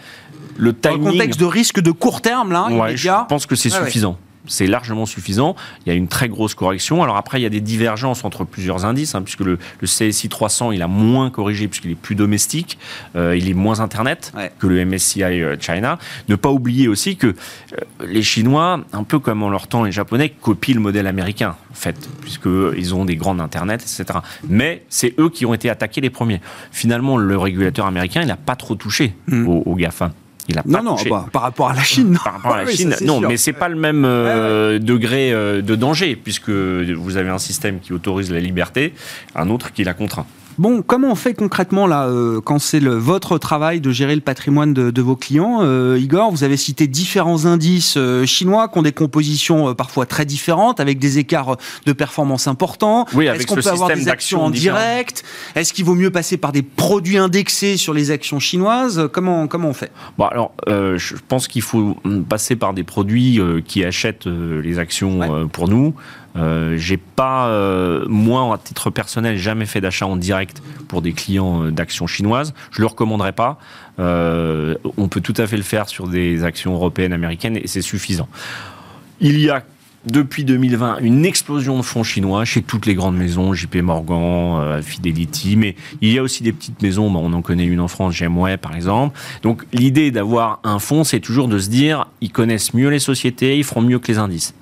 le 0.57 0.73
Dans 0.73 0.91
le 0.91 0.97
timing. 0.97 1.13
contexte 1.13 1.41
de 1.41 1.45
risque 1.47 1.81
de 1.81 1.91
court 1.91 2.21
terme, 2.21 2.53
là, 2.53 2.67
Ouais, 2.69 2.91
immédiat. 2.91 3.23
je 3.25 3.29
pense 3.29 3.47
que 3.47 3.57
c'est 3.57 3.73
ouais. 3.73 3.79
C'est 4.47 4.67
largement 4.67 5.07
suffisant. 5.07 5.55
Il 5.87 5.89
y 5.89 5.93
a 5.93 5.95
une 5.97 6.09
très 6.09 6.29
grosse 6.29 6.55
correction. 6.55 7.03
Alors 7.03 7.17
après, 7.17 7.39
il 7.41 7.43
y 7.43 7.47
a 7.47 7.51
des 7.51 7.61
divergences 7.61 8.25
entre 8.25 8.45
plusieurs 8.45 8.85
indices, 8.85 9.15
hein, 9.15 9.23
puisque 9.23 9.41
le, 9.41 9.59
le 9.81 9.87
CSI 9.87 10.29
300, 10.29 10.73
il 10.73 10.83
a 10.83 10.89
moins 10.89 11.31
corrigé 11.31 11.69
puisqu'il 11.69 11.93
est 11.93 11.95
plus 11.95 12.15
domestique, 12.15 12.79
euh, 13.17 13.37
il 13.37 13.49
est 13.49 13.55
moins 13.55 13.81
Internet 13.81 14.33
Ouais. 14.37 14.51
que 14.59 14.67
le 14.67 14.85
MSCI 14.85 15.23
euh, 15.23 15.57
China. 15.61 15.99
Ne 16.29 16.35
pas 16.37 16.51
oublier 16.51 16.89
aussi 16.89 17.17
que 17.17 17.29
euh, 17.29 17.35
les 18.05 18.23
Chinois, 18.23 18.81
un 18.93 19.05
peu 19.05 19.19
comme 19.19 19.43
en 19.43 19.49
leur 19.51 19.69
temps 19.69 19.85
les 19.85 19.93
Japonais, 19.93 20.31
copient 20.31 20.75
le 20.75 20.81
modèle 20.81 21.07
américain, 21.07 21.57
en 21.71 21.75
fait, 21.75 22.09
puisqu'ils 22.21 22.95
ont 22.95 23.05
des 23.05 23.17
grandes 23.17 23.41
Internet, 23.41 23.83
etc. 23.83 24.19
Mais 24.49 24.83
c'est 24.89 25.15
eux 25.21 25.31
qui 25.31 25.47
ont 25.47 25.55
été 25.55 25.71
attaqués 25.71 26.01
les 26.01 26.11
premiers. 26.11 26.41
Finalement, 26.73 27.17
le 27.17 27.37
régulateur 27.39 27.87
américain, 27.87 28.23
il 28.23 28.29
n'a 28.29 28.37
pas 28.37 28.57
trop 28.57 28.75
touché 28.75 29.15
Mm. 29.29 29.49
aux, 29.49 29.63
aux 29.67 29.75
GAFA. 29.77 30.13
Il 30.49 30.59
a 30.59 30.63
pas 30.63 30.69
Non, 30.69 30.83
non, 30.83 30.97
bah, 31.09 31.27
par 31.33 31.43
rapport 31.43 31.71
à 31.71 31.75
la 31.75 31.83
Chine. 31.83 32.11
non. 32.13 32.19
Par 32.23 32.33
rapport 32.35 32.55
à 32.55 32.59
la 32.59 32.65
Oui, 32.67 32.77
Chine, 32.77 32.95
non, 33.03 33.21
sûr. 33.21 33.29
mais 33.29 33.37
c'est 33.37 33.53
pas 33.53 33.69
le 33.69 33.77
même 33.77 34.05
euh, 34.05 34.79
degré 34.79 35.33
euh, 35.33 35.63
de 35.63 35.75
danger, 35.77 36.17
puisque 36.17 36.51
vous 36.51 37.17
avez 37.17 37.29
un 37.31 37.39
système 37.39 37.79
qui 37.81 37.93
autorise 37.93 38.31
la 38.33 38.41
liberté, 38.41 38.93
un 39.35 39.49
autre 39.51 39.73
qui 39.73 39.85
la 39.85 39.95
contraint. 39.95 40.27
Bon, 40.59 40.83
comment 40.83 41.09
on 41.11 41.15
fait 41.15 41.35
concrètement 41.35 41.87
là 41.87 42.07
euh, 42.07 42.41
quand 42.41 42.59
c'est 42.59 42.81
le, 42.81 42.95
votre 42.95 43.39
travail 43.39 43.81
de 43.81 43.91
gérer 43.91 44.15
le 44.15 44.21
patrimoine 44.21 44.75
de, 44.75 44.91
de 44.91 45.03
vos 45.03 45.17
clients 45.17 45.61
Euh, 45.63 45.99
Igor, 46.01 46.31
vous 46.31 46.45
avez 46.45 46.57
cité 46.57 46.87
différents 46.87 47.47
indices 47.47 47.95
euh, 47.97 48.27
chinois 48.27 48.69
qui 48.69 48.79
ont 48.79 48.83
des 48.83 48.93
compositions 48.93 49.75
parfois 49.75 50.07
très 50.07 50.25
différentes, 50.25 50.79
avec 50.81 50.99
des 50.99 51.19
écarts 51.19 51.57
de 51.87 51.93
performance 51.93 52.47
importants. 52.49 53.07
Oui, 53.15 53.25
Est-ce 53.25 53.35
avec 53.35 53.47
qu'on 53.47 53.55
peut 53.55 53.61
avoir 53.67 53.89
système 53.89 54.05
des 54.05 54.11
actions 54.11 54.39
d'actions 54.39 54.45
en 54.45 54.51
direct? 54.51 55.25
Est-ce 55.55 55.73
qu'il 55.73 55.85
vaut 55.85 55.95
mieux 55.95 56.11
passer 56.11 56.37
par 56.37 56.53
des 56.53 56.63
produits 56.63 57.17
indexés 57.19 57.77
sur 57.77 57.95
les 57.95 58.11
actions 58.11 58.39
chinoises? 58.39 59.09
Comment 59.13 59.47
comment 59.47 59.69
on 59.69 59.75
fait? 59.75 59.91
Bon, 60.19 60.27
alors, 60.27 60.53
je 60.69 61.15
pense 61.29 61.49
qu'il 61.49 61.63
faut 61.63 61.97
mm, 62.05 62.23
passer 62.23 62.57
par 62.57 62.75
des 62.75 62.85
produits 62.85 63.41
qui 63.67 63.85
achètent 63.85 64.27
les 64.27 64.79
actions 64.79 65.21
Ouais. 65.21 65.47
pour 65.53 65.69
nous. 65.69 65.95
Euh, 66.37 66.77
j'ai 66.79 66.97
pas, 66.97 67.49
euh, 67.49 68.05
moi, 68.09 68.55
à 68.55 68.59
titre 68.59 68.91
personnel, 68.91 69.37
jamais 69.39 69.67
fait 69.67 69.81
d'achat 69.81 70.07
en 70.07 70.17
direct 70.17 70.63
pour 70.89 71.03
des 71.03 71.13
clients 71.13 71.65
euh, 71.65 71.71
d'actions 71.71 72.07
chinoises. 72.07 72.55
Je 72.71 72.81
le 72.81 72.87
recommanderais 72.87 73.33
pas. 73.33 73.59
On 73.99 75.09
peut 75.09 75.21
tout 75.21 75.35
à 75.37 75.47
fait 75.47 75.57
le 75.57 75.63
faire 75.63 75.89
sur 75.89 76.09
des 76.09 76.45
actions 76.45 76.73
européennes, 76.73 77.13
américaines, 77.13 77.57
et 77.57 77.67
c'est 77.67 77.83
suffisant. 77.83 78.29
Il 79.21 79.39
y 79.39 79.49
a 79.51 79.63
depuis 80.07 80.45
2020 80.45 80.99
une 80.99 81.25
explosion 81.25 81.77
de 81.77 81.83
fonds 81.83 82.03
chinois 82.03 82.45
chez 82.45 82.63
toutes 82.63 82.87
les 82.87 82.95
grandes 82.95 83.17
maisons, 83.17 83.55
JP 83.55 83.77
Morgan, 83.77 84.83
Fidelity, 84.83 85.55
mais 85.57 85.77
il 86.01 86.13
y 86.13 86.19
a 86.19 86.23
aussi 86.23 86.43
des 86.43 86.53
petites 86.53 86.83
maisons, 86.83 87.09
bah, 87.09 87.21
on 87.23 87.33
en 87.33 87.43
connaît 87.43 87.67
une 87.67 87.79
en 87.79 87.87
France, 87.87 88.19
GMWay 88.19 88.57
par 88.57 88.75
exemple. 88.75 89.17
Donc 89.43 89.65
l'idée 89.73 90.11
d'avoir 90.11 90.59
un 90.65 90.81
fonds, 90.81 91.05
c'est 91.05 91.21
toujours 91.21 91.47
de 91.47 91.61
se 91.61 91.69
dire, 91.69 92.09
ils 92.21 92.33
connaissent 92.33 92.75
mieux 92.75 92.89
les 92.89 92.99
sociétés, 92.99 93.57
ils 93.57 93.65
feront 93.65 93.83
mieux 93.83 94.01
que 94.01 94.09
les 94.09 94.19
indices. 94.19 94.55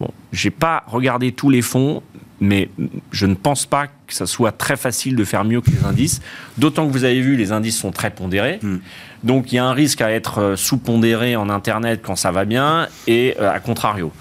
Bon, 0.00 0.10
j'ai 0.32 0.50
pas 0.50 0.82
regardé 0.86 1.32
tous 1.32 1.50
les 1.50 1.62
fonds, 1.62 2.02
mais 2.40 2.68
je 3.12 3.26
ne 3.26 3.34
pense 3.34 3.66
pas 3.66 3.86
que 3.86 4.14
ça 4.14 4.26
soit 4.26 4.52
très 4.52 4.76
facile 4.76 5.16
de 5.16 5.24
faire 5.24 5.44
mieux 5.44 5.60
que 5.60 5.70
les 5.70 5.84
indices. 5.84 6.20
D'autant 6.58 6.86
que 6.86 6.92
vous 6.92 7.04
avez 7.04 7.20
vu, 7.20 7.36
les 7.36 7.52
indices 7.52 7.78
sont 7.78 7.92
très 7.92 8.10
pondérés. 8.10 8.58
Mm. 8.62 8.76
Donc 9.22 9.52
il 9.52 9.56
y 9.56 9.58
a 9.58 9.64
un 9.64 9.72
risque 9.72 10.00
à 10.00 10.10
être 10.10 10.38
euh, 10.38 10.56
sous-pondéré 10.56 11.36
en 11.36 11.48
Internet 11.48 12.00
quand 12.02 12.16
ça 12.16 12.30
va 12.30 12.44
bien 12.44 12.88
et 13.06 13.36
euh, 13.40 13.50
à 13.50 13.60
contrario. 13.60 14.12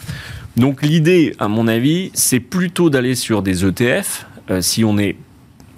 Donc 0.55 0.83
l'idée, 0.83 1.35
à 1.39 1.47
mon 1.47 1.67
avis, 1.67 2.11
c'est 2.13 2.39
plutôt 2.39 2.89
d'aller 2.89 3.15
sur 3.15 3.41
des 3.41 3.65
ETF 3.65 4.27
euh, 4.49 4.61
si 4.61 4.83
on 4.85 4.97
est 4.97 5.15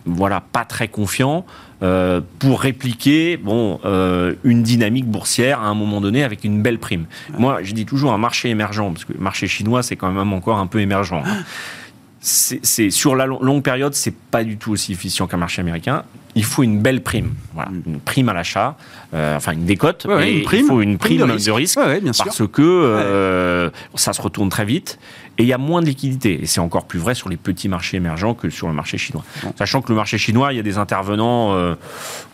voilà 0.05 0.41
pas 0.41 0.65
très 0.65 0.87
confiant 0.87 1.45
euh, 1.83 2.21
pour 2.39 2.61
répliquer 2.61 3.37
bon 3.37 3.79
euh, 3.85 4.33
une 4.43 4.63
dynamique 4.63 5.05
boursière 5.05 5.59
à 5.61 5.67
un 5.67 5.73
moment 5.75 5.99
donné 6.01 6.23
avec 6.23 6.43
une 6.43 6.61
belle 6.61 6.79
prime. 6.79 7.05
Moi, 7.37 7.59
je 7.63 7.73
dis 7.73 7.85
toujours 7.85 8.13
un 8.13 8.17
marché 8.17 8.49
émergent 8.49 8.91
parce 8.93 9.05
que 9.05 9.13
le 9.13 9.19
marché 9.19 9.47
chinois 9.47 9.83
c'est 9.83 9.95
quand 9.95 10.11
même 10.11 10.33
encore 10.33 10.57
un 10.59 10.67
peu 10.67 10.79
émergent. 10.79 11.21
hein. 11.25 11.43
C'est 12.21 12.65
c'est- 12.65 12.89
sur 12.89 13.15
la 13.15 13.25
lo- 13.27 13.41
longue 13.43 13.61
période, 13.61 13.93
c'est 13.93 14.15
pas 14.15 14.43
du 14.43 14.57
tout 14.57 14.71
aussi 14.71 14.93
efficient 14.93 15.27
qu'un 15.27 15.37
marché 15.37 15.61
américain. 15.61 16.03
Il 16.37 16.43
faut 16.43 16.63
une 16.63 16.81
belle 16.81 17.01
prime, 17.01 17.33
voilà, 17.53 17.71
une 17.87 17.99
prime 18.01 18.27
à 18.27 18.33
l'achat, 18.33 18.75
euh, 19.13 19.37
enfin 19.37 19.53
une 19.53 19.65
décote. 19.65 20.05
Ouais, 20.05 20.15
ouais, 20.15 20.29
et 20.31 20.37
une 20.39 20.43
prime, 20.43 20.65
il 20.65 20.67
faut 20.67 20.81
une 20.81 20.97
prime, 20.97 21.17
prime 21.17 21.21
de 21.21 21.27
de 21.27 21.31
risque. 21.51 21.51
risque, 21.55 21.77
Ouais, 21.79 21.85
ouais, 21.85 22.01
bien 22.01 22.11
sûr. 22.11 22.25
parce 22.25 22.41
que 22.51 22.61
euh, 22.61 23.69
ça 23.95 24.11
se 24.11 24.21
retourne 24.21 24.49
très 24.49 24.65
vite 24.65 24.99
et 25.37 25.43
il 25.43 25.47
y 25.47 25.53
a 25.53 25.57
moins 25.57 25.81
de 25.81 25.85
liquidité. 25.85 26.41
Et 26.41 26.45
c'est 26.45 26.59
encore 26.59 26.85
plus 26.85 26.99
vrai 26.99 27.15
sur 27.15 27.29
les 27.29 27.37
petits 27.37 27.69
marchés 27.69 27.95
émergents 27.97 28.33
que 28.33 28.49
sur 28.49 28.67
le 28.67 28.73
marché 28.73 28.97
chinois. 28.97 29.23
Sachant 29.57 29.81
que 29.81 29.89
le 29.89 29.95
marché 29.95 30.17
chinois, 30.17 30.51
il 30.51 30.57
y 30.57 30.59
a 30.59 30.63
des 30.63 30.77
intervenants 30.77 31.53
euh, 31.53 31.75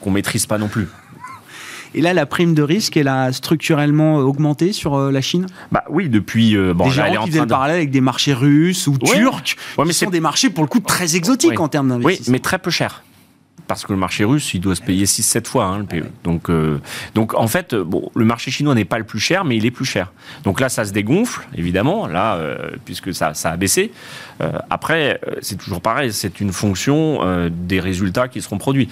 qu'on 0.02 0.10
maîtrise 0.10 0.48
pas 0.48 0.58
non 0.58 0.68
plus. 0.68 0.88
Et 1.94 2.02
là, 2.02 2.14
la 2.14 2.26
prime 2.26 2.54
de 2.56 2.64
risque, 2.64 2.96
elle 2.98 3.10
a 3.10 3.32
structurellement 3.34 4.16
augmenté 4.20 4.72
sur 4.72 4.96
euh, 4.96 5.12
la 5.12 5.20
Chine? 5.22 5.46
Bah 5.72 5.84
oui, 5.90 6.08
depuis 6.10 6.56
euh, 6.56 6.74
bon, 6.74 6.86
Des 6.90 7.00
en 7.18 7.26
faisaient 7.28 7.42
de 7.42 7.46
parallèle 7.46 7.76
avec 7.76 7.92
des 7.92 8.00
marchés 8.02 8.34
russes 8.34 8.88
ou 8.88 8.94
Ouais. 8.94 9.20
turcs, 9.20 9.58
Ouais, 9.78 9.84
mais 9.86 9.92
qui 9.92 10.00
sont 10.00 10.10
des 10.10 10.22
marchés 10.22 10.50
pour 10.50 10.64
le 10.64 10.70
coup 10.70 10.80
très 10.80 11.16
exotiques 11.18 11.52
Oui. 11.52 11.58
en 11.58 11.68
termes 11.68 11.92
Oui, 11.92 12.00
d'investissement. 12.02 12.32
mais 12.32 12.40
très 12.40 12.58
peu 12.60 12.72
cher. 12.72 13.04
Parce 13.72 13.86
que 13.86 13.94
le 13.94 14.00
marché 14.00 14.26
russe, 14.26 14.54
il 14.54 14.60
doit 14.60 14.76
se 14.76 14.82
payer 14.82 15.06
6-7 15.06 15.48
fois 15.48 15.64
hein, 15.64 15.78
le 15.80 15.86
PE. 15.86 16.06
Donc, 16.26 16.50
euh, 16.50 16.80
donc 17.16 17.34
en 17.36 17.48
fait, 17.48 17.74
bon, 17.74 18.12
le 18.14 18.26
marché 18.26 18.52
chinois 18.52 18.76
n'est 18.76 18.84
pas 18.84 18.98
le 18.98 19.06
plus 19.06 19.22
cher, 19.22 19.46
mais 19.46 19.56
il 19.56 19.66
est 19.66 19.72
plus 19.72 19.86
cher. 19.86 20.12
Donc 20.44 20.60
là, 20.60 20.68
ça 20.68 20.84
se 20.84 20.92
dégonfle, 20.92 21.48
évidemment, 21.56 22.06
là, 22.06 22.36
euh, 22.36 22.72
puisque 22.84 23.14
ça, 23.14 23.34
ça 23.34 23.52
a 23.52 23.56
baissé. 23.56 23.94
Euh, 24.42 24.52
après, 24.70 25.22
c'est 25.42 25.58
toujours 25.58 25.80
pareil, 25.80 26.12
c'est 26.12 26.42
une 26.42 26.52
fonction 26.52 27.22
des 27.50 27.80
résultats 27.80 28.28
qui 28.28 28.42
seront 28.42 28.58
produits. 28.58 28.90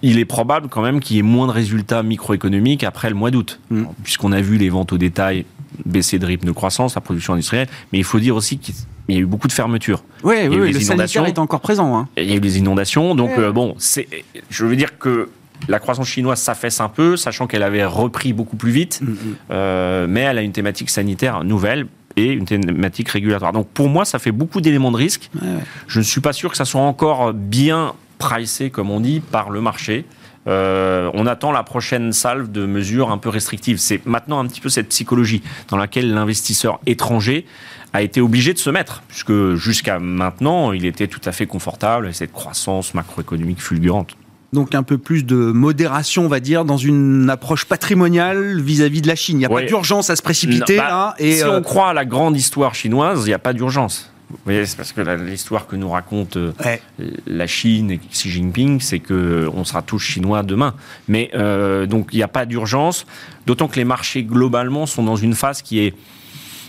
Il 0.00 0.18
est 0.18 0.24
probable 0.24 0.68
quand 0.70 0.80
même 0.80 1.00
qu'il 1.00 1.16
y 1.16 1.18
ait 1.18 1.22
moins 1.22 1.46
de 1.46 1.52
résultats 1.52 2.02
microéconomiques 2.02 2.82
après 2.82 3.10
le 3.10 3.14
mois 3.14 3.30
d'août, 3.30 3.60
Mm. 3.74 3.84
puisqu'on 4.02 4.32
a 4.32 4.40
vu 4.40 4.56
les 4.56 4.68
ventes 4.68 4.92
au 4.92 4.98
détail 4.98 5.44
baisser 5.84 6.18
de 6.18 6.26
rythme 6.26 6.46
de 6.46 6.52
croissance, 6.52 6.94
la 6.94 7.00
production 7.00 7.32
industrielle, 7.34 7.68
mais 7.92 7.98
il 7.98 8.04
faut 8.04 8.18
dire 8.20 8.36
aussi 8.36 8.58
qu'il 8.58 8.74
y 9.08 9.14
a 9.16 9.18
eu 9.18 9.26
beaucoup 9.26 9.48
de 9.48 9.52
fermetures. 9.52 10.02
Oui, 10.22 10.34
oui, 10.42 10.46
oui, 10.48 10.56
le 10.56 10.66
inondations. 10.80 10.96
sanitaire 10.96 11.26
est 11.26 11.38
encore 11.38 11.60
présent. 11.60 11.96
hein. 11.96 12.08
Il 12.16 12.28
y 12.28 12.32
a 12.32 12.36
eu 12.36 12.40
des 12.40 12.58
inondations, 12.58 13.14
donc 13.14 13.30
Ouais. 13.30 13.44
euh, 13.44 13.52
bon, 13.52 13.74
c'est, 13.78 14.08
je 14.50 14.64
veux 14.66 14.76
dire 14.76 14.98
que 14.98 15.28
la 15.68 15.78
croissance 15.78 16.08
chinoise 16.08 16.40
s'affaisse 16.40 16.80
un 16.80 16.88
peu, 16.88 17.16
sachant 17.16 17.46
qu'elle 17.46 17.62
avait 17.62 17.84
repris 17.84 18.32
beaucoup 18.32 18.56
plus 18.56 18.72
vite, 18.72 19.00
Mm, 19.02 19.06
mm. 19.10 19.16
euh, 19.50 20.06
mais 20.08 20.20
elle 20.20 20.38
a 20.38 20.42
une 20.42 20.52
thématique 20.52 20.90
sanitaire 20.90 21.44
nouvelle 21.44 21.86
et 22.16 22.30
une 22.32 22.44
thématique 22.44 23.08
régulatoire. 23.08 23.52
Donc 23.52 23.68
pour 23.68 23.88
moi, 23.88 24.04
ça 24.04 24.18
fait 24.18 24.32
beaucoup 24.32 24.60
d'éléments 24.60 24.92
de 24.92 24.96
risque. 24.96 25.30
Ouais, 25.40 25.48
ouais. 25.48 25.54
Je 25.88 25.98
ne 25.98 26.04
suis 26.04 26.20
pas 26.20 26.32
sûr 26.32 26.50
que 26.50 26.56
ça 26.56 26.64
soit 26.64 26.80
encore 26.82 27.32
bien 27.32 27.94
pricé, 28.18 28.70
comme 28.70 28.90
on 28.90 29.00
dit, 29.00 29.20
par 29.20 29.50
le 29.50 29.60
marché. 29.60 30.04
Euh, 30.46 31.10
on 31.14 31.26
attend 31.26 31.52
la 31.52 31.62
prochaine 31.62 32.12
salve 32.12 32.50
de 32.50 32.66
mesures 32.66 33.10
un 33.10 33.18
peu 33.18 33.28
restrictives. 33.28 33.78
C'est 33.78 34.04
maintenant 34.06 34.40
un 34.40 34.46
petit 34.46 34.60
peu 34.60 34.68
cette 34.68 34.88
psychologie 34.88 35.42
dans 35.68 35.76
laquelle 35.76 36.12
l'investisseur 36.12 36.80
étranger 36.86 37.46
a 37.92 38.02
été 38.02 38.20
obligé 38.20 38.52
de 38.52 38.58
se 38.58 38.70
mettre, 38.70 39.02
puisque 39.08 39.54
jusqu'à 39.54 39.98
maintenant, 39.98 40.72
il 40.72 40.84
était 40.84 41.06
tout 41.06 41.20
à 41.24 41.32
fait 41.32 41.46
confortable 41.46 42.06
avec 42.06 42.16
cette 42.16 42.32
croissance 42.32 42.92
macroéconomique 42.92 43.62
fulgurante. 43.62 44.16
Donc 44.52 44.74
un 44.74 44.82
peu 44.84 44.98
plus 44.98 45.24
de 45.24 45.34
modération, 45.34 46.24
on 46.24 46.28
va 46.28 46.40
dire, 46.40 46.64
dans 46.64 46.76
une 46.76 47.28
approche 47.28 47.64
patrimoniale 47.64 48.60
vis-à- 48.60 48.88
-vis 48.88 49.00
de 49.00 49.08
la 49.08 49.16
Chine. 49.16 49.36
Il 49.36 49.40
n'y 49.40 49.44
a 49.44 49.48
pas 49.48 49.62
d'urgence 49.62 50.10
à 50.10 50.16
se 50.16 50.22
précipiter 50.22 50.76
Non, 50.76 50.82
bah, 50.82 50.88
là. 50.88 51.14
Et, 51.18 51.36
si 51.36 51.42
euh, 51.42 51.58
on 51.58 51.62
croit 51.62 51.88
à 51.88 51.92
la 51.92 52.04
grande 52.04 52.36
histoire 52.36 52.74
chinoise, 52.74 53.22
il 53.24 53.28
n'y 53.28 53.34
a 53.34 53.38
pas 53.40 53.52
d'urgence. 53.52 54.13
Vous 54.30 54.38
voyez, 54.44 54.66
c'est 54.66 54.76
parce 54.76 54.92
que 54.92 55.00
l'histoire 55.00 55.66
que 55.66 55.76
nous 55.76 55.90
raconte 55.90 56.36
euh, 56.36 56.52
ouais. 56.64 56.80
la 57.26 57.46
Chine 57.46 57.90
et 57.90 57.98
Xi 57.98 58.30
Jinping, 58.30 58.80
c'est 58.80 58.98
que 58.98 59.48
on 59.54 59.64
sera 59.64 59.82
tous 59.82 59.98
chinois 59.98 60.42
demain. 60.42 60.74
Mais 61.08 61.30
euh, 61.34 61.86
donc 61.86 62.08
il 62.12 62.16
n'y 62.16 62.22
a 62.22 62.28
pas 62.28 62.46
d'urgence, 62.46 63.06
d'autant 63.46 63.68
que 63.68 63.76
les 63.76 63.84
marchés 63.84 64.24
globalement 64.24 64.86
sont 64.86 65.02
dans 65.02 65.16
une 65.16 65.34
phase 65.34 65.62
qui 65.62 65.80
est 65.80 65.94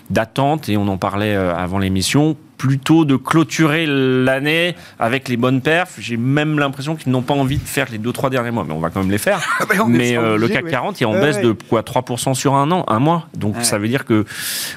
d'attente 0.09 0.69
et 0.69 0.77
on 0.77 0.87
en 0.87 0.97
parlait 0.97 1.35
euh, 1.35 1.55
avant 1.55 1.79
l'émission. 1.79 2.37
Plutôt 2.57 3.03
de 3.03 3.17
clôturer 3.17 3.85
l'année 3.85 4.75
avec 4.97 5.27
les 5.27 5.35
bonnes 5.35 5.59
perfs. 5.59 5.95
J'ai 5.99 6.15
même 6.15 6.57
l'impression 6.57 6.95
qu'ils 6.95 7.11
n'ont 7.11 7.21
pas 7.21 7.33
envie 7.33 7.57
de 7.57 7.67
faire 7.67 7.87
les 7.91 7.97
deux 7.97 8.13
trois 8.13 8.29
derniers 8.29 8.51
mois, 8.51 8.63
mais 8.65 8.73
on 8.73 8.79
va 8.79 8.89
quand 8.89 9.01
même 9.01 9.11
les 9.11 9.17
faire. 9.17 9.41
Ah 9.59 9.65
bah, 9.67 9.75
mais 9.89 10.17
euh, 10.17 10.37
le 10.37 10.47
CAC 10.47 10.63
ouais. 10.63 10.71
40 10.71 11.01
est 11.01 11.05
en 11.05 11.13
Ouais, 11.13 11.19
baisse 11.21 11.35
ouais. 11.37 11.43
de 11.43 11.51
quoi 11.51 11.81
3% 11.81 12.33
sur 12.33 12.55
un 12.55 12.71
an, 12.71 12.85
un 12.87 12.99
mois. 12.99 13.27
Donc 13.35 13.57
Ouais. 13.57 13.63
ça 13.65 13.77
veut 13.77 13.89
dire 13.89 14.05
que 14.05 14.23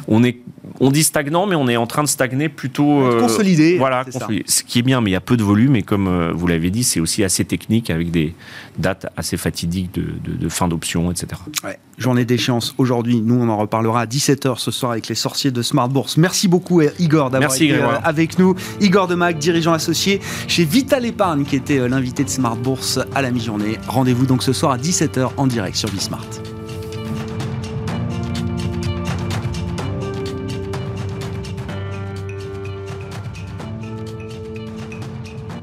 on 0.08 0.24
est 0.24 0.38
on 0.80 0.90
dit 0.90 1.04
stagnant, 1.04 1.46
mais 1.46 1.56
on 1.56 1.68
est 1.68 1.76
en 1.76 1.86
train 1.86 2.02
de 2.02 2.08
stagner 2.08 2.48
plutôt. 2.48 3.02
Euh, 3.02 3.20
consolidé. 3.20 3.78
Voilà, 3.78 4.04
consolidé. 4.04 4.44
Ce 4.46 4.62
qui 4.62 4.78
est 4.78 4.82
bien, 4.82 5.00
mais 5.00 5.10
il 5.10 5.12
y 5.14 5.16
a 5.16 5.20
peu 5.20 5.36
de 5.36 5.42
volume, 5.42 5.76
et 5.76 5.82
comme 5.82 6.06
euh, 6.06 6.32
vous 6.32 6.46
l'avez 6.46 6.70
dit, 6.70 6.84
c'est 6.84 7.00
aussi 7.00 7.24
assez 7.24 7.44
technique 7.44 7.90
avec 7.90 8.10
des 8.10 8.34
dates 8.78 9.06
assez 9.16 9.36
fatidiques 9.36 9.92
de, 9.92 10.48
fin 10.48 10.68
d'option, 10.68 11.10
etc. 11.10 11.28
Ouais. 11.64 11.78
Journée 11.98 12.24
d'échéance 12.24 12.74
aujourd'hui. 12.78 13.20
Nous, 13.20 13.34
on 13.34 13.48
en 13.48 13.56
reparlera 13.56 14.02
à 14.02 14.06
17h 14.06 14.58
ce 14.58 14.70
soir 14.70 14.92
avec 14.92 15.08
les 15.08 15.14
sorciers 15.14 15.50
de 15.50 15.62
Smart 15.62 15.88
Bourse. 15.88 16.16
Merci 16.16 16.48
beaucoup, 16.48 16.80
Igor, 16.98 17.30
d'avoir 17.30 17.54
été 17.54 17.72
euh, 17.72 17.98
avec 18.02 18.38
nous. 18.38 18.54
Igor 18.80 19.08
Demac, 19.08 19.38
dirigeant 19.38 19.72
associé 19.72 20.20
chez 20.46 20.64
Vital 20.64 21.04
Épargne, 21.04 21.44
qui 21.44 21.56
était 21.56 21.88
l'invité 21.88 22.24
de 22.24 22.30
Smart 22.30 22.56
Bourse 22.56 22.98
à 23.14 23.22
la 23.22 23.30
mi-journée. 23.30 23.78
Rendez-vous 23.88 24.26
donc 24.26 24.42
ce 24.42 24.52
soir 24.52 24.72
à 24.72 24.78
17h 24.78 25.30
en 25.36 25.46
direct 25.46 25.76
sur 25.76 25.90
Bismart. 25.90 26.58